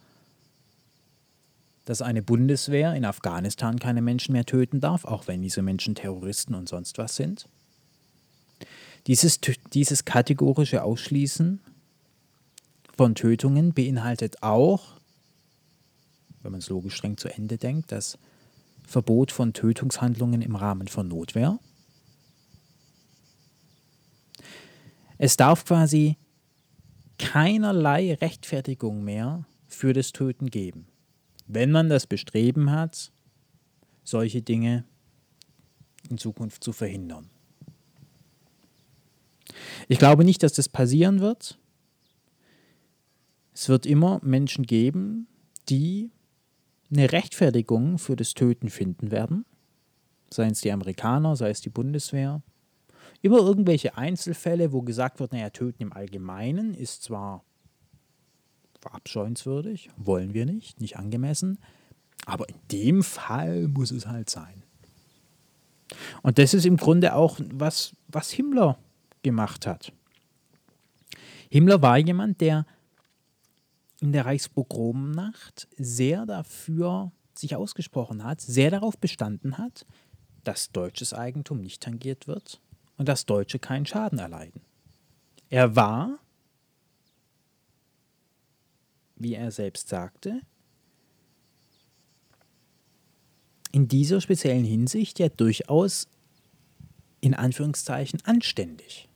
dass 1.86 2.02
eine 2.02 2.21
Bundeswehr 2.21 2.93
in 2.93 3.06
Afghanistan 3.06 3.80
keine 3.80 4.02
Menschen 4.02 4.34
mehr 4.34 4.45
töten 4.45 4.82
darf, 4.82 5.06
auch 5.06 5.30
wenn 5.30 5.41
diese 5.41 5.62
Menschen 5.62 5.95
Terroristen 5.95 6.56
und 6.56 6.67
sonst 6.67 6.97
was 6.97 7.15
sind. 7.15 7.47
Dieses, 9.07 9.39
dieses 9.73 10.05
kategorische 10.05 10.83
Ausschließen 10.83 11.62
von 12.95 13.15
Tötungen 13.15 13.73
beinhaltet 13.73 14.43
auch, 14.43 14.99
wenn 16.41 16.51
man 16.51 16.59
es 16.59 16.69
logisch 16.69 16.95
streng 16.95 17.17
zu 17.17 17.29
Ende 17.29 17.57
denkt, 17.57 17.91
das 17.91 18.17
Verbot 18.85 19.31
von 19.31 19.53
Tötungshandlungen 19.53 20.41
im 20.41 20.55
Rahmen 20.55 20.88
von 20.88 21.07
Notwehr. 21.07 21.59
Es 25.17 25.38
darf 25.38 25.65
quasi 25.65 26.17
keinerlei 27.17 28.15
Rechtfertigung 28.15 29.03
mehr 29.03 29.45
für 29.67 29.93
das 29.93 30.12
Töten 30.12 30.49
geben, 30.49 30.88
wenn 31.45 31.71
man 31.71 31.89
das 31.89 32.07
Bestreben 32.07 32.71
hat, 32.71 33.12
solche 34.03 34.41
Dinge 34.41 34.85
in 36.09 36.17
Zukunft 36.17 36.63
zu 36.63 36.73
verhindern. 36.73 37.29
Ich 39.89 39.97
glaube 39.97 40.23
nicht, 40.23 40.43
dass 40.43 40.54
das 40.54 40.69
passieren 40.69 41.19
wird. 41.19 41.58
Es 43.56 43.69
wird 43.69 43.88
immer 43.88 44.21
Menschen 44.23 44.65
geben, 44.65 45.28
die 45.67 46.12
eine 46.91 47.12
Rechtfertigung 47.12 47.97
für 47.97 48.15
das 48.15 48.36
Töten 48.36 48.69
finden 48.69 49.10
werden. 49.10 49.45
Seien 50.32 50.52
es 50.52 50.62
die 50.62 50.71
Amerikaner, 50.71 51.36
sei 51.36 51.49
es 51.49 51.62
die 51.62 51.71
Bundeswehr. 51.71 52.43
Immer 53.23 53.39
irgendwelche 53.39 53.97
Einzelfälle, 53.97 54.71
wo 54.71 54.84
gesagt 54.84 55.19
wird, 55.19 55.34
naja, 55.34 55.49
Töten 55.49 55.82
im 55.82 55.91
Allgemeinen 55.91 56.75
ist 56.75 57.02
zwar 57.02 57.43
verabscheuenswürdig, 58.82 59.89
wollen 59.97 60.36
wir 60.36 60.45
nicht, 60.45 60.80
nicht 60.80 60.97
angemessen, 60.97 61.58
aber 62.28 62.47
in 62.47 62.56
dem 62.71 63.04
Fall 63.04 63.67
muss 63.67 63.89
es 63.89 64.06
halt 64.06 64.30
sein. 64.30 64.63
Und 66.21 66.38
das 66.38 66.54
ist 66.54 66.67
im 66.67 66.78
Grunde 66.78 67.15
auch 67.15 67.39
was, 67.52 67.95
was 68.08 68.30
Himmler 68.30 68.78
gemacht 69.23 69.67
hat. 69.67 69.91
Himmler 71.49 71.82
war 71.82 71.97
jemand, 71.97 72.41
der 72.41 72.65
in 73.99 74.12
der 74.13 74.25
Reichspogromnacht 74.25 75.67
sehr 75.77 76.25
dafür 76.25 77.12
sich 77.36 77.55
ausgesprochen 77.55 78.23
hat, 78.23 78.41
sehr 78.41 78.71
darauf 78.71 78.97
bestanden 78.97 79.58
hat, 79.58 79.86
dass 80.43 80.71
deutsches 80.71 81.13
Eigentum 81.13 81.62
nicht 81.62 81.82
tangiert 81.82 82.27
wird 82.27 82.62
und 82.97 83.10
dass 83.10 83.25
Deutsche 83.25 83.60
keinen 83.60 83.86
Schaden 83.86 84.19
erleiden. 84.19 84.62
Er 85.49 85.75
war, 85.75 86.19
wie 89.15 89.34
er 89.34 89.51
selbst 89.51 89.89
sagte, 89.89 90.41
in 93.71 93.88
dieser 93.88 94.21
speziellen 94.21 94.65
Hinsicht 94.65 95.19
ja 95.19 95.29
durchaus 95.29 96.08
in 97.21 97.34
Anführungszeichen 97.34 98.19
anständig. 98.25 99.09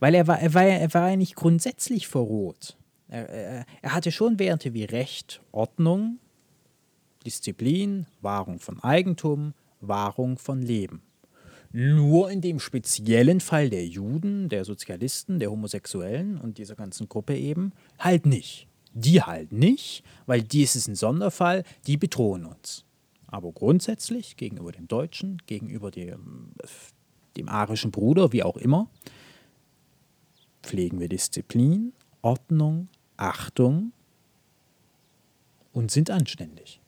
Weil 0.00 0.14
er 0.14 0.26
war, 0.26 0.38
er 0.40 0.54
war, 0.54 0.64
er 0.64 0.94
war 0.94 1.10
ja 1.10 1.16
nicht 1.16 1.34
grundsätzlich 1.34 2.08
verroht. 2.08 2.76
Er, 3.08 3.28
er, 3.28 3.66
er 3.82 3.94
hatte 3.94 4.12
schon 4.12 4.38
Werte 4.38 4.74
wie 4.74 4.84
Recht, 4.84 5.42
Ordnung, 5.52 6.18
Disziplin, 7.24 8.06
Wahrung 8.20 8.58
von 8.60 8.82
Eigentum, 8.82 9.54
Wahrung 9.80 10.38
von 10.38 10.62
Leben. 10.62 11.02
Nur 11.72 12.30
in 12.30 12.40
dem 12.40 12.60
speziellen 12.60 13.40
Fall 13.40 13.68
der 13.68 13.86
Juden, 13.86 14.48
der 14.48 14.64
Sozialisten, 14.64 15.40
der 15.40 15.50
Homosexuellen 15.50 16.38
und 16.38 16.58
dieser 16.58 16.76
ganzen 16.76 17.08
Gruppe 17.08 17.36
eben 17.36 17.72
halt 17.98 18.26
nicht. 18.26 18.68
Die 18.92 19.22
halt 19.22 19.50
nicht, 19.50 20.04
weil 20.26 20.42
dies 20.42 20.76
ist 20.76 20.86
ein 20.86 20.94
Sonderfall, 20.94 21.64
die 21.88 21.96
bedrohen 21.96 22.44
uns. 22.44 22.84
Aber 23.26 23.50
grundsätzlich 23.50 24.36
gegenüber 24.36 24.70
dem 24.70 24.86
Deutschen, 24.86 25.42
gegenüber 25.46 25.90
dem, 25.90 26.52
dem 27.36 27.48
arischen 27.48 27.90
Bruder, 27.90 28.32
wie 28.32 28.44
auch 28.44 28.56
immer, 28.56 28.88
pflegen 30.64 31.00
wir 31.00 31.08
Disziplin, 31.08 31.92
Ordnung, 32.22 32.88
Achtung 33.16 33.92
und 35.72 35.90
sind 35.90 36.10
anständig. 36.10 36.80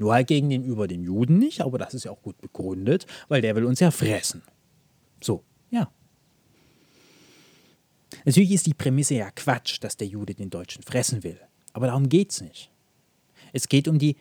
Nur 0.00 0.12
halt 0.12 0.26
gegenüber 0.26 0.88
den 0.88 1.04
Juden 1.04 1.38
nicht, 1.38 1.60
aber 1.60 1.78
das 1.78 1.94
ist 1.94 2.04
ja 2.04 2.10
auch 2.10 2.22
gut 2.22 2.40
begründet, 2.40 3.06
weil 3.28 3.40
der 3.42 3.54
will 3.54 3.64
uns 3.64 3.80
ja 3.80 3.90
fressen. 3.90 4.42
So, 5.20 5.44
ja. 5.70 5.90
Natürlich 8.24 8.52
ist 8.52 8.66
die 8.66 8.74
Prämisse 8.74 9.14
ja 9.14 9.30
Quatsch, 9.30 9.78
dass 9.80 9.96
der 9.96 10.08
Jude 10.08 10.34
den 10.34 10.50
Deutschen 10.50 10.82
fressen 10.82 11.22
will. 11.22 11.38
Aber 11.72 11.86
darum 11.86 12.08
geht 12.08 12.32
es 12.32 12.40
nicht. 12.40 12.70
Es 13.52 13.68
geht 13.68 13.86
um 13.86 13.98
die 13.98 14.16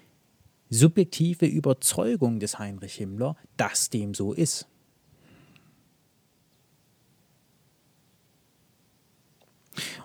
subjektive 0.70 1.46
Überzeugung 1.46 2.40
des 2.40 2.60
Heinrich 2.60 2.96
Himmler, 2.96 3.36
dass 3.58 3.90
dem 3.90 4.14
so 4.14 4.34
ist. 4.34 4.68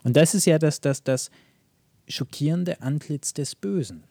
Und 0.02 0.16
das 0.16 0.34
ist 0.34 0.46
ja 0.46 0.58
das, 0.58 0.80
das, 0.80 1.02
das 1.02 1.30
schockierende 2.06 2.80
Antlitz 2.80 3.34
des 3.34 3.54
Bösen. 3.54 4.04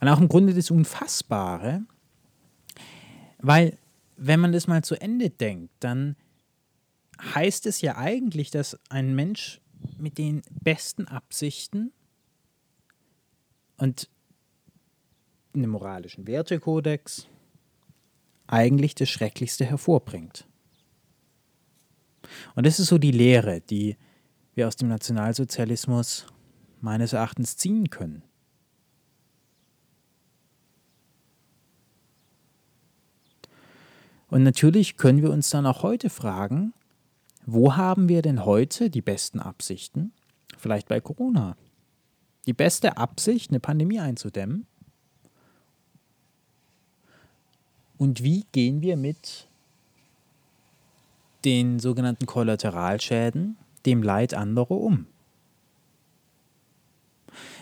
Und 0.00 0.08
auch 0.08 0.20
im 0.20 0.28
Grunde 0.28 0.54
das 0.54 0.70
Unfassbare, 0.70 1.84
weil 3.38 3.78
wenn 4.16 4.40
man 4.40 4.52
das 4.52 4.66
mal 4.66 4.82
zu 4.82 4.94
Ende 5.00 5.30
denkt, 5.30 5.72
dann 5.80 6.16
heißt 7.20 7.66
es 7.66 7.80
ja 7.80 7.96
eigentlich, 7.96 8.50
dass 8.50 8.78
ein 8.88 9.14
Mensch 9.14 9.60
mit 9.98 10.18
den 10.18 10.42
besten 10.50 11.06
Absichten 11.06 11.92
und 13.76 14.08
einem 15.54 15.70
moralischen 15.70 16.26
Wertekodex 16.26 17.26
eigentlich 18.46 18.94
das 18.94 19.08
Schrecklichste 19.10 19.64
hervorbringt. 19.64 20.46
Und 22.54 22.66
das 22.66 22.78
ist 22.78 22.88
so 22.88 22.98
die 22.98 23.10
Lehre, 23.10 23.60
die 23.60 23.96
wir 24.54 24.66
aus 24.68 24.76
dem 24.76 24.88
Nationalsozialismus 24.88 26.26
meines 26.80 27.12
Erachtens 27.12 27.56
ziehen 27.56 27.90
können. 27.90 28.22
Und 34.28 34.42
natürlich 34.42 34.96
können 34.96 35.22
wir 35.22 35.30
uns 35.30 35.50
dann 35.50 35.66
auch 35.66 35.82
heute 35.82 36.10
fragen, 36.10 36.74
wo 37.46 37.76
haben 37.76 38.08
wir 38.08 38.22
denn 38.22 38.44
heute 38.44 38.90
die 38.90 39.02
besten 39.02 39.38
Absichten? 39.38 40.12
Vielleicht 40.58 40.88
bei 40.88 41.00
Corona. 41.00 41.56
Die 42.46 42.52
beste 42.52 42.96
Absicht, 42.96 43.50
eine 43.50 43.60
Pandemie 43.60 44.00
einzudämmen. 44.00 44.66
Und 47.96 48.22
wie 48.22 48.44
gehen 48.52 48.82
wir 48.82 48.96
mit 48.96 49.48
den 51.46 51.78
sogenannten 51.78 52.26
Kollateralschäden, 52.26 53.56
dem 53.86 54.02
Leid 54.02 54.34
anderer 54.34 54.72
um? 54.72 55.06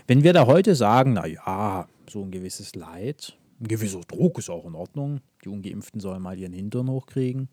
Wenn 0.06 0.24
wir 0.24 0.32
da 0.32 0.46
heute 0.46 0.74
sagen, 0.74 1.12
na 1.12 1.26
ja, 1.26 1.86
so 2.08 2.22
ein 2.22 2.30
gewisses 2.30 2.74
Leid, 2.74 3.36
ein 3.60 3.68
gewisser 3.68 4.00
Druck 4.00 4.38
ist 4.38 4.50
auch 4.50 4.64
in 4.66 4.74
Ordnung, 4.74 5.20
die 5.44 5.50
Ungeimpften 5.50 6.00
sollen 6.00 6.22
mal 6.22 6.38
ihren 6.38 6.52
Hintern 6.52 6.90
hochkriegen, 6.90 7.48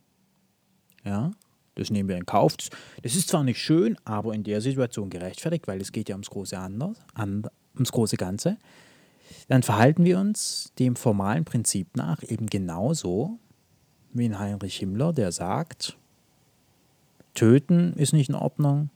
ja, 1.03 1.31
das 1.75 1.89
nehmen 1.89 2.09
wir 2.09 2.17
in 2.17 2.25
Kauf. 2.25 2.55
Das 3.01 3.15
ist 3.15 3.29
zwar 3.29 3.43
nicht 3.43 3.59
schön, 3.59 3.97
aber 4.03 4.33
in 4.33 4.43
der 4.43 4.61
Situation 4.61 5.09
gerechtfertigt, 5.09 5.67
weil 5.67 5.81
es 5.81 5.91
geht 5.91 6.09
ja 6.09 6.15
ums 6.15 6.29
große, 6.29 6.57
anders, 6.57 6.97
an, 7.13 7.43
ums 7.75 7.91
große 7.91 8.17
Ganze. 8.17 8.57
Dann 9.47 9.63
verhalten 9.63 10.03
wir 10.03 10.19
uns 10.19 10.71
dem 10.79 10.95
formalen 10.95 11.45
Prinzip 11.45 11.95
nach 11.95 12.23
eben 12.23 12.47
genauso 12.47 13.39
wie 14.13 14.25
in 14.25 14.39
Heinrich 14.39 14.77
Himmler, 14.77 15.13
der 15.13 15.31
sagt, 15.31 15.97
töten 17.33 17.93
ist 17.93 18.13
nicht 18.13 18.29
in 18.29 18.35
Ordnung, 18.35 18.89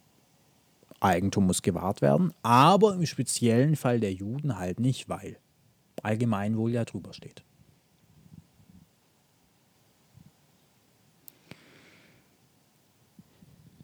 Eigentum 0.99 1.45
muss 1.45 1.61
gewahrt 1.61 2.01
werden, 2.01 2.33
aber 2.41 2.95
im 2.95 3.05
speziellen 3.05 3.75
Fall 3.75 3.99
der 3.99 4.13
Juden 4.13 4.57
halt 4.57 4.79
nicht, 4.79 5.09
weil 5.09 5.37
Allgemeinwohl 6.03 6.71
ja 6.71 6.85
drüber 6.85 7.13
steht. 7.13 7.43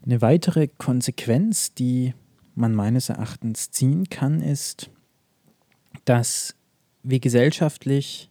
Eine 0.04 0.20
weitere 0.20 0.66
Konsequenz, 0.66 1.74
die 1.74 2.14
man 2.54 2.74
meines 2.74 3.08
Erachtens 3.08 3.70
ziehen 3.70 4.08
kann, 4.10 4.40
ist, 4.40 4.90
dass 6.04 6.56
wir 7.04 7.20
gesellschaftlich 7.20 8.30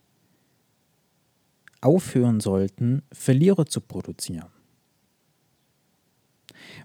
aufhören 1.79 2.39
sollten, 2.41 3.03
Verlierer 3.11 3.65
zu 3.65 3.81
produzieren. 3.81 4.60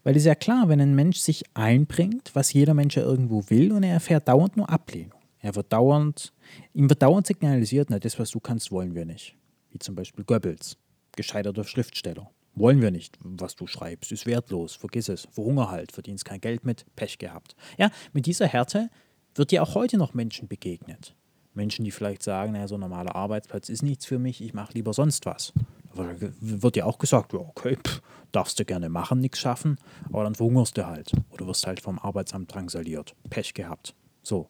Weil 0.07 0.17
es 0.17 0.25
ja 0.25 0.37
klar, 0.37 0.69
wenn 0.69 0.81
ein 0.81 0.95
Mensch 0.95 1.19
sich 1.19 1.43
einbringt, 1.55 2.31
was 2.33 2.53
jeder 2.53 2.75
Mensch 2.75 2.97
ja 2.97 3.03
irgendwo 3.03 3.43
will, 3.51 3.73
und 3.73 3.83
er 3.83 3.95
erfährt 3.95 4.29
dauernd 4.29 4.57
nur 4.57 4.71
Ablehnung. 4.71 5.19
Er 5.41 5.57
wird 5.57 5.73
dauernd, 5.73 6.33
ihm 6.75 6.89
wird 6.89 7.03
dauernd 7.03 7.27
signalisiert, 7.27 7.91
na, 7.91 7.99
das, 7.99 8.17
was 8.17 8.31
du 8.31 8.39
kannst, 8.39 8.71
wollen 8.71 8.95
wir 8.95 9.05
nicht. 9.05 9.35
Wie 9.73 9.81
zum 9.81 9.97
Beispiel 9.97 10.25
Goebbels, 10.25 10.77
gescheiterter 11.17 11.65
Schriftsteller. 11.65 12.31
Wollen 12.55 12.81
wir 12.81 12.93
nicht, 12.93 13.19
was 13.19 13.57
du 13.57 13.67
schreibst, 13.67 14.13
ist 14.13 14.27
wertlos, 14.27 14.77
vergiss 14.77 15.09
es, 15.09 15.27
verhunger 15.33 15.73
halt, 15.73 15.91
verdienst 15.91 16.25
kein 16.25 16.41
Geld 16.41 16.65
mit, 16.65 16.87
Pech 16.95 17.19
gehabt. 17.19 17.57
Ja, 17.77 17.91
mit 18.13 18.27
dieser 18.27 18.47
Härte 18.47 18.91
wird 19.35 19.51
dir 19.51 19.65
auch 19.65 19.75
heute 19.75 19.99
noch 19.99 20.15
Menschen 20.15 20.47
begegnet. 20.47 21.17
Menschen, 21.53 21.85
die 21.85 21.91
vielleicht 21.91 22.23
sagen, 22.23 22.53
naja, 22.53 22.69
so 22.69 22.77
ein 22.77 22.81
normaler 22.81 23.17
Arbeitsplatz 23.17 23.69
ist 23.69 23.83
nichts 23.83 24.07
für 24.07 24.21
mich, 24.21 24.41
ich 24.41 24.55
mache 24.55 24.75
lieber 24.75 24.93
sonst 24.93 25.27
was. 25.27 25.53
Wird 25.97 26.77
dir 26.77 26.87
auch 26.87 26.99
gesagt, 26.99 27.33
ja, 27.33 27.41
okay, 27.41 27.77
pff, 27.77 28.03
darfst 28.33 28.59
du 28.59 28.65
gerne 28.65 28.89
machen, 28.89 29.21
nichts 29.21 29.39
schaffen, 29.39 29.79
aber 30.07 30.25
dann 30.25 30.35
verhungerst 30.35 30.77
du 30.77 30.87
halt. 30.87 31.13
Oder 31.31 31.47
wirst 31.47 31.67
halt 31.67 31.81
vom 31.81 31.99
Arbeitsamt 31.99 32.55
drangsaliert. 32.55 33.15
Pech 33.31 33.55
gehabt. 33.55 33.95
So. 34.23 34.49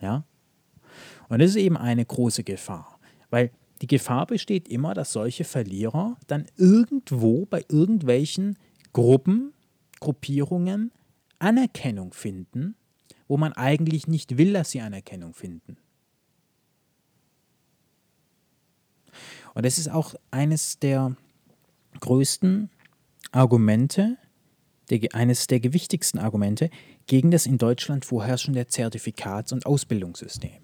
Ja? 0.00 0.24
Und 1.28 1.40
das 1.40 1.50
ist 1.50 1.56
eben 1.56 1.76
eine 1.76 2.04
große 2.04 2.44
Gefahr, 2.44 2.98
weil 3.30 3.50
die 3.82 3.86
Gefahr 3.86 4.26
besteht 4.26 4.68
immer, 4.68 4.94
dass 4.94 5.12
solche 5.12 5.44
Verlierer 5.44 6.16
dann 6.26 6.46
irgendwo 6.56 7.44
bei 7.46 7.64
irgendwelchen 7.68 8.56
Gruppen, 8.92 9.52
Gruppierungen 10.00 10.92
Anerkennung 11.38 12.12
finden, 12.12 12.76
wo 13.28 13.36
man 13.36 13.52
eigentlich 13.52 14.06
nicht 14.06 14.38
will, 14.38 14.52
dass 14.52 14.70
sie 14.70 14.80
Anerkennung 14.80 15.34
finden. 15.34 15.76
Und 19.56 19.64
das 19.64 19.78
ist 19.78 19.90
auch 19.90 20.14
eines 20.30 20.78
der 20.80 21.16
größten 22.00 22.68
Argumente, 23.32 24.18
der, 24.90 25.14
eines 25.14 25.46
der 25.46 25.60
gewichtigsten 25.60 26.18
Argumente 26.18 26.68
gegen 27.06 27.30
das 27.30 27.46
in 27.46 27.56
Deutschland 27.56 28.04
vorherrschende 28.04 28.66
Zertifikats- 28.66 29.54
und 29.54 29.64
Ausbildungssystem. 29.64 30.60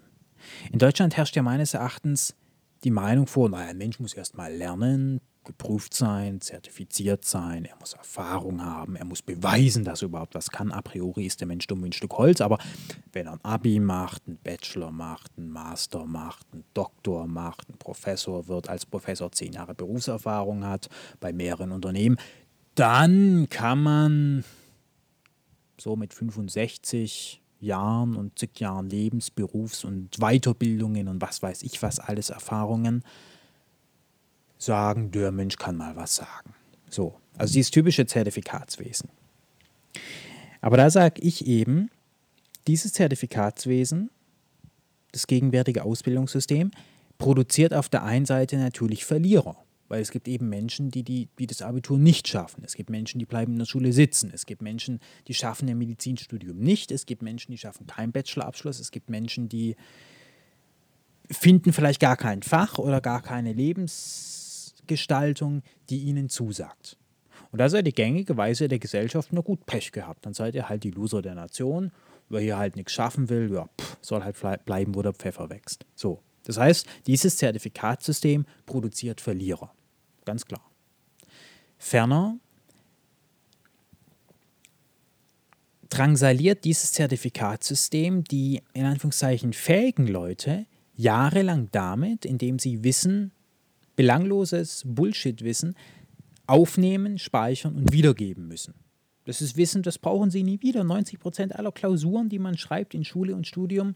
In 0.71 0.77
Deutschland 0.77 1.17
herrscht 1.17 1.35
ja 1.35 1.41
meines 1.41 1.73
Erachtens 1.73 2.35
die 2.83 2.91
Meinung 2.91 3.25
vor, 3.25 3.49
naja, 3.49 3.69
ein 3.69 3.79
Mensch 3.79 3.99
muss 3.99 4.13
erst 4.13 4.37
mal 4.37 4.53
lernen, 4.53 5.21
geprüft 5.43 5.93
sein, 5.93 6.41
zertifiziert 6.41 7.25
sein, 7.25 7.65
er 7.65 7.75
muss 7.77 7.93
Erfahrung 7.93 8.63
haben, 8.63 8.95
er 8.95 9.05
muss 9.05 9.21
beweisen, 9.21 9.83
dass 9.83 10.01
er 10.01 10.07
überhaupt 10.07 10.35
was 10.35 10.49
kann. 10.49 10.71
A 10.71 10.81
priori 10.81 11.25
ist 11.25 11.39
der 11.39 11.47
Mensch 11.47 11.67
dumm 11.67 11.83
wie 11.83 11.89
ein 11.89 11.93
Stück 11.93 12.13
Holz, 12.13 12.41
aber 12.41 12.57
wenn 13.11 13.27
er 13.27 13.33
ein 13.33 13.43
Abi 13.45 13.79
macht, 13.79 14.23
einen 14.27 14.37
Bachelor 14.37 14.91
macht, 14.91 15.31
einen 15.37 15.49
Master 15.49 16.05
macht, 16.05 16.47
einen 16.53 16.63
Doktor 16.73 17.27
macht, 17.27 17.69
ein 17.69 17.77
Professor 17.77 18.47
wird, 18.47 18.69
als 18.69 18.85
Professor 18.85 19.31
zehn 19.31 19.53
Jahre 19.53 19.75
Berufserfahrung 19.75 20.65
hat 20.65 20.89
bei 21.19 21.33
mehreren 21.33 21.71
Unternehmen, 21.71 22.17
dann 22.75 23.47
kann 23.49 23.83
man 23.83 24.43
so 25.77 25.95
mit 25.95 26.13
65 26.13 27.41
Jahren 27.59 28.15
und 28.15 28.37
zig 28.37 28.59
Jahren 28.59 28.89
Lebens-, 28.89 29.31
Berufs- 29.31 29.83
und 29.83 30.17
Weiterbildungen 30.17 31.07
und 31.07 31.21
was 31.21 31.41
weiß 31.41 31.63
ich 31.63 31.81
was 31.81 31.99
alles 31.99 32.29
Erfahrungen 32.29 33.03
sagen, 34.65 35.11
der 35.11 35.31
Mensch 35.31 35.57
kann 35.57 35.75
mal 35.75 35.95
was 35.95 36.15
sagen. 36.15 36.53
So, 36.89 37.15
also 37.37 37.53
dieses 37.53 37.71
typische 37.71 38.05
Zertifikatswesen. 38.05 39.09
Aber 40.61 40.77
da 40.77 40.89
sage 40.89 41.21
ich 41.21 41.45
eben, 41.45 41.89
dieses 42.67 42.93
Zertifikatswesen, 42.93 44.09
das 45.11 45.27
gegenwärtige 45.27 45.83
Ausbildungssystem, 45.83 46.71
produziert 47.17 47.73
auf 47.73 47.89
der 47.89 48.03
einen 48.03 48.25
Seite 48.25 48.57
natürlich 48.57 49.05
Verlierer. 49.05 49.57
Weil 49.89 50.01
es 50.01 50.11
gibt 50.11 50.27
eben 50.27 50.49
Menschen, 50.49 50.89
die, 50.89 51.03
die, 51.03 51.27
die 51.37 51.45
das 51.45 51.61
Abitur 51.61 51.99
nicht 51.99 52.27
schaffen. 52.27 52.63
Es 52.65 52.75
gibt 52.75 52.89
Menschen, 52.89 53.19
die 53.19 53.25
bleiben 53.25 53.53
in 53.53 53.59
der 53.59 53.65
Schule 53.65 53.93
sitzen. 53.93 54.31
Es 54.33 54.45
gibt 54.45 54.61
Menschen, 54.61 54.99
die 55.27 55.33
schaffen 55.33 55.69
ein 55.69 55.77
Medizinstudium 55.77 56.57
nicht. 56.57 56.91
Es 56.91 57.05
gibt 57.05 57.21
Menschen, 57.21 57.51
die 57.51 57.57
schaffen 57.57 57.85
keinen 57.85 58.11
Bachelorabschluss. 58.11 58.79
Es 58.79 58.91
gibt 58.91 59.09
Menschen, 59.09 59.49
die 59.49 59.75
finden 61.29 61.73
vielleicht 61.73 61.99
gar 61.99 62.17
kein 62.17 62.41
Fach 62.41 62.77
oder 62.77 63.01
gar 63.01 63.21
keine 63.21 63.53
Lebensgestaltung, 64.83 65.63
die 65.89 65.99
ihnen 65.99 66.29
zusagt. 66.29 66.97
Und 67.51 67.59
da 67.59 67.69
seid 67.69 67.85
ihr 67.85 67.93
gängige 67.93 68.35
Weise 68.37 68.67
der 68.67 68.79
Gesellschaft 68.79 69.31
nur 69.31 69.43
gut 69.43 69.65
Pech 69.65 69.91
gehabt. 69.91 70.25
Dann 70.25 70.33
seid 70.33 70.55
ihr 70.55 70.69
halt 70.69 70.83
die 70.83 70.91
Loser 70.91 71.21
der 71.21 71.35
Nation. 71.35 71.91
Wer 72.29 72.41
hier 72.41 72.57
halt 72.57 72.75
nichts 72.75 72.93
schaffen 72.93 73.29
will, 73.29 73.51
ja, 73.53 73.67
pff, 73.79 73.97
soll 74.01 74.23
halt 74.23 74.65
bleiben, 74.65 74.95
wo 74.95 75.01
der 75.01 75.13
Pfeffer 75.13 75.49
wächst. 75.49 75.85
So. 75.95 76.21
Das 76.45 76.57
heißt, 76.57 76.87
dieses 77.07 77.37
Zertifikatssystem 77.37 78.45
produziert 78.65 79.21
Verlierer 79.21 79.71
ganz 80.25 80.45
klar. 80.45 80.69
Ferner 81.77 82.37
drangsaliert 85.89 86.63
dieses 86.63 86.91
Zertifikatssystem 86.93 88.23
die 88.23 88.61
in 88.73 88.85
Anführungszeichen 88.85 89.53
fähigen 89.53 90.07
Leute 90.07 90.65
jahrelang 90.95 91.69
damit, 91.71 92.25
indem 92.25 92.59
sie 92.59 92.83
Wissen, 92.83 93.31
belangloses 93.95 94.83
Bullshit-Wissen, 94.85 95.75
aufnehmen, 96.47 97.17
speichern 97.17 97.75
und 97.75 97.93
wiedergeben 97.93 98.47
müssen. 98.47 98.73
Das 99.25 99.41
ist 99.41 99.55
Wissen, 99.55 99.83
das 99.83 99.97
brauchen 99.97 100.29
sie 100.29 100.43
nie 100.43 100.61
wieder. 100.61 100.83
90 100.83 101.19
Prozent 101.19 101.55
aller 101.55 101.71
Klausuren, 101.71 102.29
die 102.29 102.39
man 102.39 102.57
schreibt 102.57 102.93
in 102.93 103.05
Schule 103.05 103.35
und 103.35 103.47
Studium, 103.47 103.95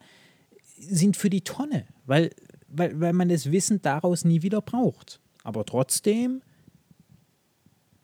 sind 0.80 1.18
für 1.18 1.30
die 1.30 1.42
Tonne, 1.42 1.86
weil, 2.06 2.32
weil, 2.68 3.00
weil 3.00 3.14
man 3.14 3.30
das 3.30 3.52
Wissen 3.52 3.82
daraus 3.82 4.24
nie 4.24 4.42
wieder 4.42 4.62
braucht. 4.62 5.20
Aber 5.44 5.66
trotzdem 5.66 6.42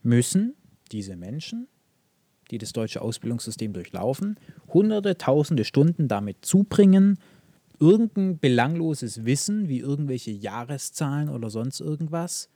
müssen 0.01 0.55
diese 0.91 1.15
Menschen, 1.15 1.67
die 2.51 2.57
das 2.57 2.73
deutsche 2.73 3.01
Ausbildungssystem 3.01 3.73
durchlaufen, 3.73 4.37
hunderte, 4.67 5.17
tausende 5.17 5.63
Stunden 5.63 6.07
damit 6.07 6.45
zubringen, 6.45 7.19
irgendein 7.79 8.39
belangloses 8.39 9.25
Wissen 9.25 9.67
wie 9.67 9.79
irgendwelche 9.79 10.31
Jahreszahlen 10.31 11.29
oder 11.29 11.49
sonst 11.49 11.79
irgendwas 11.79 12.49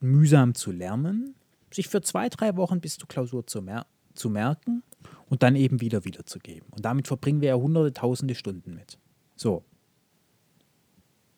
mühsam 0.00 0.54
zu 0.54 0.72
lernen, 0.72 1.34
sich 1.72 1.88
für 1.88 2.00
zwei, 2.02 2.28
drei 2.28 2.56
Wochen 2.56 2.80
bis 2.80 2.98
zur 2.98 3.08
Klausur 3.08 3.46
zu, 3.46 3.62
mer 3.62 3.86
zu 4.14 4.30
merken 4.30 4.82
und 5.28 5.42
dann 5.42 5.56
eben 5.56 5.80
wieder 5.80 6.04
wiederzugeben. 6.04 6.68
Und 6.70 6.84
damit 6.84 7.06
verbringen 7.06 7.40
wir 7.40 7.50
ja 7.50 7.56
hunderte, 7.56 7.92
tausende 7.92 8.34
Stunden 8.34 8.74
mit. 8.74 8.98
So. 9.36 9.64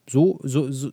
So, 0.08 0.40
so, 0.42 0.70
so 0.70 0.90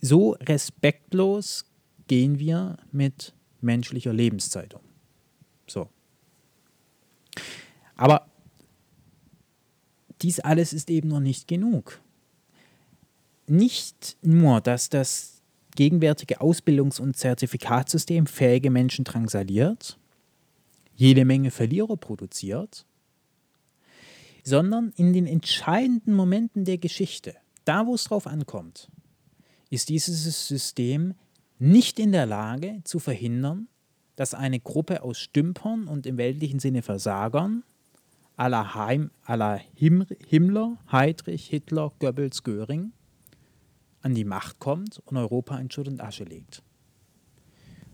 so 0.00 0.32
respektlos 0.40 1.64
gehen 2.06 2.38
wir 2.38 2.78
mit 2.90 3.34
menschlicher 3.60 4.12
Lebenszeit 4.12 4.74
um. 4.74 4.80
So. 5.66 5.88
Aber 7.96 8.29
dies 10.22 10.40
alles 10.40 10.72
ist 10.72 10.90
eben 10.90 11.08
noch 11.08 11.20
nicht 11.20 11.48
genug. 11.48 12.00
Nicht 13.46 14.16
nur, 14.22 14.60
dass 14.60 14.88
das 14.88 15.42
gegenwärtige 15.74 16.40
Ausbildungs- 16.40 17.00
und 17.00 17.16
Zertifikatssystem 17.16 18.26
fähige 18.26 18.70
Menschen 18.70 19.04
drangsaliert, 19.04 19.98
jede 20.94 21.24
Menge 21.24 21.50
Verlierer 21.50 21.96
produziert, 21.96 22.84
sondern 24.44 24.92
in 24.96 25.12
den 25.12 25.26
entscheidenden 25.26 26.14
Momenten 26.14 26.64
der 26.64 26.78
Geschichte, 26.78 27.34
da 27.64 27.86
wo 27.86 27.94
es 27.94 28.04
drauf 28.04 28.26
ankommt, 28.26 28.90
ist 29.70 29.88
dieses 29.88 30.48
System 30.48 31.14
nicht 31.58 31.98
in 31.98 32.12
der 32.12 32.26
Lage 32.26 32.80
zu 32.84 32.98
verhindern, 32.98 33.68
dass 34.16 34.34
eine 34.34 34.60
Gruppe 34.60 35.02
aus 35.02 35.18
Stümpern 35.18 35.86
und 35.86 36.06
im 36.06 36.18
weltlichen 36.18 36.58
Sinne 36.58 36.82
Versagern 36.82 37.62
la, 38.48 38.74
Heim, 38.74 39.10
la 39.26 39.60
Him, 39.74 40.06
Himmler, 40.26 40.78
Heydrich, 40.90 41.48
Hitler, 41.48 41.92
Goebbels, 41.98 42.42
Göring 42.42 42.92
an 44.02 44.14
die 44.14 44.24
Macht 44.24 44.58
kommt 44.58 45.00
und 45.04 45.16
Europa 45.16 45.58
in 45.58 45.70
Schutt 45.70 45.88
und 45.88 46.00
Asche 46.00 46.24
legt. 46.24 46.62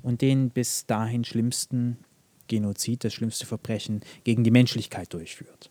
Und 0.03 0.23
den 0.23 0.51
bis 0.51 0.87
dahin 0.87 1.25
schlimmsten 1.25 1.99
Genozid, 2.47 3.03
das 3.03 3.13
schlimmste 3.13 3.45
Verbrechen 3.45 4.01
gegen 4.23 4.45
die 4.45 4.53
Menschlichkeit 4.53 5.13
durchführt. 5.13 5.71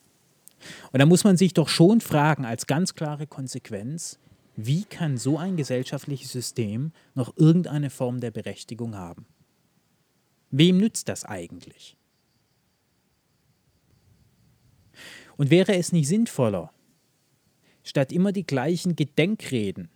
Und 0.91 0.99
da 0.99 1.05
muss 1.05 1.23
man 1.23 1.37
sich 1.37 1.53
doch 1.53 1.69
schon 1.69 2.01
fragen, 2.01 2.45
als 2.45 2.67
ganz 2.67 2.95
klare 2.95 3.27
Konsequenz, 3.27 4.19
wie 4.55 4.83
kann 4.83 5.17
so 5.17 5.37
ein 5.37 5.57
gesellschaftliches 5.57 6.31
System 6.31 6.91
noch 7.13 7.35
irgendeine 7.37 7.89
Form 7.89 8.19
der 8.19 8.31
Berechtigung 8.31 8.95
haben? 8.95 9.25
Wem 10.51 10.77
nützt 10.77 11.09
das 11.09 11.25
eigentlich? 11.25 11.97
Und 15.37 15.49
wäre 15.49 15.75
es 15.75 15.91
nicht 15.91 16.07
sinnvoller, 16.07 16.71
statt 17.83 18.11
immer 18.11 18.31
die 18.31 18.45
gleichen 18.45 18.95
Gedenkreden 18.95 19.89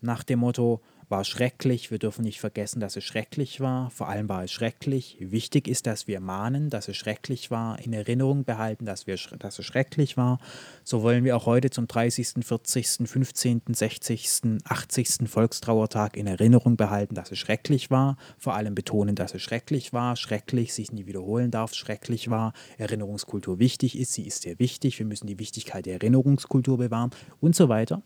nach 0.00 0.22
dem 0.22 0.40
Motto, 0.40 0.80
war 1.08 1.24
schrecklich. 1.24 1.90
Wir 1.90 1.98
dürfen 1.98 2.22
nicht 2.22 2.40
vergessen, 2.40 2.80
dass 2.80 2.96
es 2.96 3.04
schrecklich 3.04 3.60
war. 3.60 3.90
Vor 3.90 4.08
allem 4.08 4.28
war 4.28 4.42
es 4.44 4.52
schrecklich. 4.52 5.16
Wichtig 5.20 5.68
ist, 5.68 5.86
dass 5.86 6.08
wir 6.08 6.20
mahnen, 6.20 6.68
dass 6.70 6.88
es 6.88 6.96
schrecklich 6.96 7.50
war, 7.50 7.78
in 7.78 7.92
Erinnerung 7.92 8.44
behalten, 8.44 8.86
dass, 8.86 9.06
wir, 9.06 9.16
dass 9.38 9.58
es 9.58 9.64
schrecklich 9.64 10.16
war. 10.16 10.38
So 10.82 11.02
wollen 11.02 11.24
wir 11.24 11.36
auch 11.36 11.46
heute 11.46 11.70
zum 11.70 11.86
30., 11.86 12.44
40., 12.44 13.08
15., 13.08 13.62
60., 13.72 14.28
80. 14.64 15.08
Volkstrauertag 15.28 16.16
in 16.16 16.26
Erinnerung 16.26 16.76
behalten, 16.76 17.14
dass 17.14 17.30
es 17.30 17.38
schrecklich 17.38 17.90
war. 17.90 18.16
Vor 18.38 18.54
allem 18.54 18.74
betonen, 18.74 19.14
dass 19.14 19.34
es 19.34 19.42
schrecklich 19.42 19.92
war, 19.92 20.16
schrecklich, 20.16 20.74
sich 20.74 20.92
nie 20.92 21.06
wiederholen 21.06 21.50
darf, 21.50 21.74
schrecklich 21.74 22.30
war. 22.30 22.52
Erinnerungskultur 22.78 23.58
wichtig 23.58 23.98
ist, 23.98 24.12
sie 24.12 24.26
ist 24.26 24.42
sehr 24.42 24.58
wichtig. 24.58 24.98
Wir 24.98 25.06
müssen 25.06 25.26
die 25.26 25.38
Wichtigkeit 25.38 25.86
der 25.86 25.94
Erinnerungskultur 25.94 26.78
bewahren 26.78 27.10
und 27.40 27.54
so 27.54 27.68
weiter. 27.68 28.02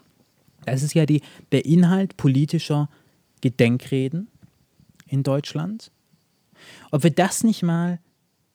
Das 0.64 0.82
ist 0.82 0.94
ja 0.94 1.06
die, 1.06 1.22
der 1.52 1.64
Inhalt 1.64 2.16
politischer 2.16 2.88
Gedenkreden 3.40 4.28
in 5.06 5.22
Deutschland. 5.22 5.90
Ob 6.90 7.02
wir 7.02 7.10
das 7.10 7.42
nicht 7.44 7.62
mal 7.62 8.00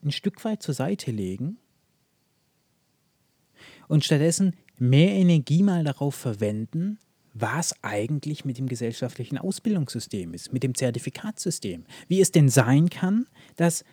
ein 0.03 0.11
Stück 0.11 0.43
weit 0.45 0.61
zur 0.61 0.73
Seite 0.73 1.11
legen 1.11 1.57
und 3.87 4.05
stattdessen 4.05 4.55
mehr 4.77 5.11
Energie 5.11 5.63
mal 5.63 5.83
darauf 5.83 6.15
verwenden, 6.15 6.99
was 7.33 7.75
eigentlich 7.83 8.45
mit 8.45 8.57
dem 8.57 8.67
gesellschaftlichen 8.67 9.37
Ausbildungssystem 9.37 10.33
ist, 10.33 10.53
mit 10.53 10.63
dem 10.63 10.75
Zertifikatssystem. 10.75 11.85
Wie 12.07 12.21
es 12.21 12.31
denn 12.31 12.49
sein 12.49 12.89
kann, 12.89 13.27
dass 13.57 13.83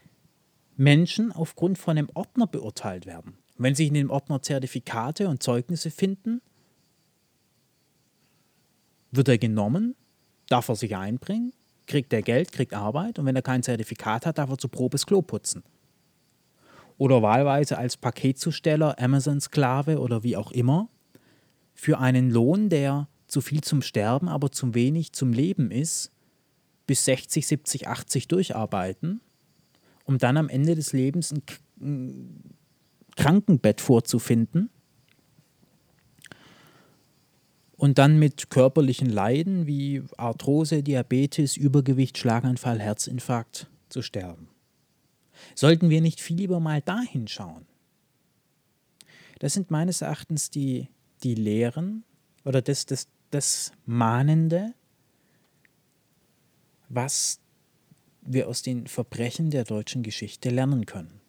Menschen 0.77 1.33
aufgrund 1.33 1.79
von 1.79 1.99
einem 1.99 2.09
Ordner 2.15 2.47
beurteilt 2.47 3.07
werden. 3.07 3.35
wenn 3.59 3.75
sich 3.75 3.89
in 3.89 3.95
dem 3.95 4.11
Ordner 4.11 4.43
Zertifikate 4.43 5.29
und 5.29 5.43
Zeugnisse 5.43 5.91
finden, 5.91 6.41
wird 9.13 9.29
er 9.29 9.39
genommen, 9.39 9.95
darf 10.49 10.69
er 10.69 10.75
sich 10.75 10.97
einbringen, 10.97 11.53
kriegt 11.87 12.13
er 12.13 12.23
Geld, 12.23 12.51
kriegt 12.51 12.75
Arbeit 12.75 13.19
und 13.19 13.27
wenn 13.27 13.37
er 13.37 13.43
kein 13.43 13.63
Zertifikat 13.63 14.27
hat, 14.27 14.39
darf 14.39 14.51
er 14.51 14.59
zu 14.59 14.69
Probes 14.69 15.07
Klo 15.07 15.23
putzen. 15.23 15.63
Oder 16.99 17.23
wahlweise 17.23 17.79
als 17.79 17.97
Paketzusteller, 17.97 18.99
Amazon-Sklave 18.99 19.99
oder 19.99 20.23
wie 20.23 20.37
auch 20.37 20.53
immer, 20.53 20.89
für 21.75 21.99
einen 21.99 22.31
Lohn, 22.31 22.69
der 22.69 23.09
zu 23.27 23.41
viel 23.41 23.63
zum 23.63 23.83
Sterben, 23.83 24.29
aber 24.29 24.51
zu 24.51 24.75
wenig 24.75 25.13
zum 25.13 25.33
Leben 25.33 25.71
ist, 25.71 26.11
bis 26.87 27.05
60, 27.05 27.47
70, 27.47 27.89
80 27.89 28.29
durcharbeiten, 28.29 29.21
um 30.05 30.19
dann 30.19 30.37
am 30.37 30.49
Ende 30.49 30.75
des 30.75 30.93
Lebens 30.93 31.33
ein 31.81 32.53
Krankenbett 33.17 33.81
vorzufinden 33.81 34.71
und 37.83 37.99
dann 37.99 38.17
mit 38.17 38.49
körperlichen 38.49 39.11
Leiden 39.11 39.67
wie 39.67 40.05
Arthrose, 40.17 40.85
Diabetes, 40.85 41.57
Übergewicht, 41.57 42.17
Schlaganfall, 42.17 42.79
Herzinfarkt 42.79 43.67
zu 43.89 44.03
sterben. 44.03 44.49
Sollten 45.57 45.91
wir 45.91 46.01
nicht 46.01 46.21
viel 46.21 46.37
lieber 46.37 46.61
mal 46.61 46.81
dahin 46.81 47.27
schauen? 47.27 47.67
Das 49.41 49.55
sind 49.55 49.73
meines 49.73 50.01
Erachtens 50.01 50.49
die, 50.49 50.91
die 51.25 51.35
Lehren 51.35 52.05
oder 52.45 52.63
das, 52.63 52.87
das, 52.87 53.09
das 53.33 53.73
Mahnende, 53.85 54.75
was 56.89 57.41
wir 58.21 58.47
aus 58.47 58.63
den 58.63 58.87
Verbrechen 58.87 59.51
der 59.51 59.65
deutschen 59.65 60.05
Geschichte 60.05 60.51
lernen 60.51 60.87
können. 60.87 61.21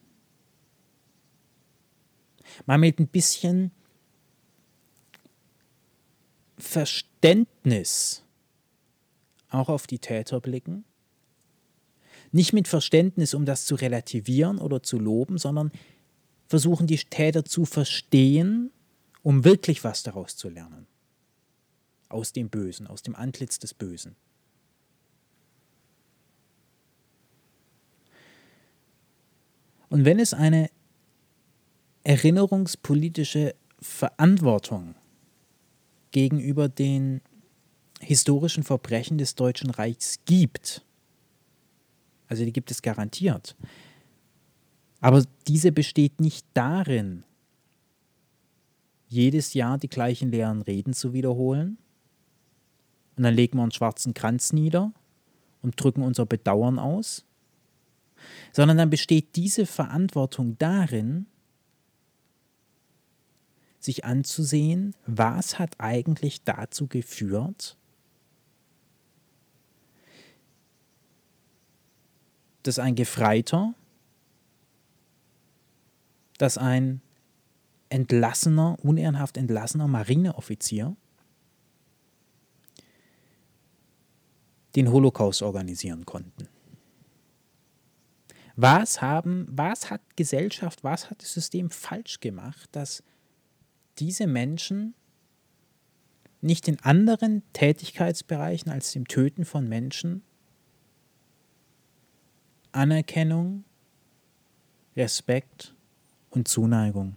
Mal 2.64 2.78
mit 2.78 3.00
ein 3.00 3.08
bisschen 3.08 3.72
Verständnis 6.64 8.24
auch 9.50 9.68
auf 9.68 9.86
die 9.86 9.98
Täter 9.98 10.40
blicken. 10.40 10.84
Nicht 12.32 12.52
mit 12.52 12.66
Verständnis, 12.66 13.34
um 13.34 13.44
das 13.44 13.66
zu 13.66 13.76
relativieren 13.76 14.58
oder 14.58 14.82
zu 14.82 14.98
loben, 14.98 15.38
sondern 15.38 15.70
versuchen 16.48 16.86
die 16.86 16.96
Täter 16.96 17.44
zu 17.44 17.64
verstehen, 17.64 18.72
um 19.22 19.44
wirklich 19.44 19.84
was 19.84 20.02
daraus 20.02 20.36
zu 20.36 20.48
lernen. 20.48 20.86
Aus 22.08 22.32
dem 22.32 22.48
Bösen, 22.48 22.86
aus 22.86 23.02
dem 23.02 23.14
Antlitz 23.14 23.58
des 23.58 23.74
Bösen. 23.74 24.16
Und 29.88 30.04
wenn 30.04 30.18
es 30.18 30.34
eine 30.34 30.70
erinnerungspolitische 32.02 33.54
Verantwortung 33.80 34.96
gegenüber 36.14 36.68
den 36.68 37.20
historischen 38.00 38.62
Verbrechen 38.62 39.18
des 39.18 39.34
Deutschen 39.34 39.70
Reichs 39.70 40.20
gibt. 40.24 40.84
Also 42.28 42.44
die 42.44 42.52
gibt 42.52 42.70
es 42.70 42.82
garantiert. 42.82 43.56
Aber 45.00 45.24
diese 45.48 45.72
besteht 45.72 46.20
nicht 46.20 46.46
darin, 46.54 47.24
jedes 49.08 49.54
Jahr 49.54 49.76
die 49.76 49.88
gleichen 49.88 50.30
leeren 50.30 50.62
Reden 50.62 50.94
zu 50.94 51.12
wiederholen. 51.12 51.78
Und 53.16 53.24
dann 53.24 53.34
legen 53.34 53.58
wir 53.58 53.62
einen 53.62 53.72
schwarzen 53.72 54.14
Kranz 54.14 54.52
nieder 54.52 54.92
und 55.62 55.82
drücken 55.82 56.02
unser 56.02 56.26
Bedauern 56.26 56.78
aus. 56.78 57.24
Sondern 58.52 58.78
dann 58.78 58.90
besteht 58.90 59.34
diese 59.34 59.66
Verantwortung 59.66 60.56
darin, 60.58 61.26
sich 63.84 64.04
anzusehen, 64.04 64.94
was 65.06 65.58
hat 65.58 65.74
eigentlich 65.78 66.42
dazu 66.42 66.86
geführt, 66.86 67.76
dass 72.62 72.78
ein 72.78 72.94
Gefreiter, 72.94 73.74
dass 76.38 76.56
ein 76.56 77.02
entlassener, 77.90 78.78
unehrenhaft 78.82 79.36
entlassener 79.36 79.86
Marineoffizier 79.86 80.96
den 84.74 84.90
Holocaust 84.90 85.42
organisieren 85.42 86.06
konnten. 86.06 86.48
Was 88.56 89.02
haben, 89.02 89.46
was 89.50 89.90
hat 89.90 90.00
Gesellschaft, 90.16 90.82
was 90.82 91.10
hat 91.10 91.22
das 91.22 91.34
System 91.34 91.70
falsch 91.70 92.20
gemacht, 92.20 92.68
dass 92.72 93.02
diese 93.98 94.26
Menschen 94.26 94.94
nicht 96.40 96.68
in 96.68 96.78
anderen 96.80 97.42
Tätigkeitsbereichen 97.52 98.70
als 98.70 98.92
dem 98.92 99.08
Töten 99.08 99.44
von 99.44 99.68
Menschen 99.68 100.22
Anerkennung, 102.72 103.64
Respekt 104.96 105.74
und 106.30 106.48
Zuneigung 106.48 107.16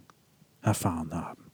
erfahren 0.62 1.12
haben. 1.12 1.47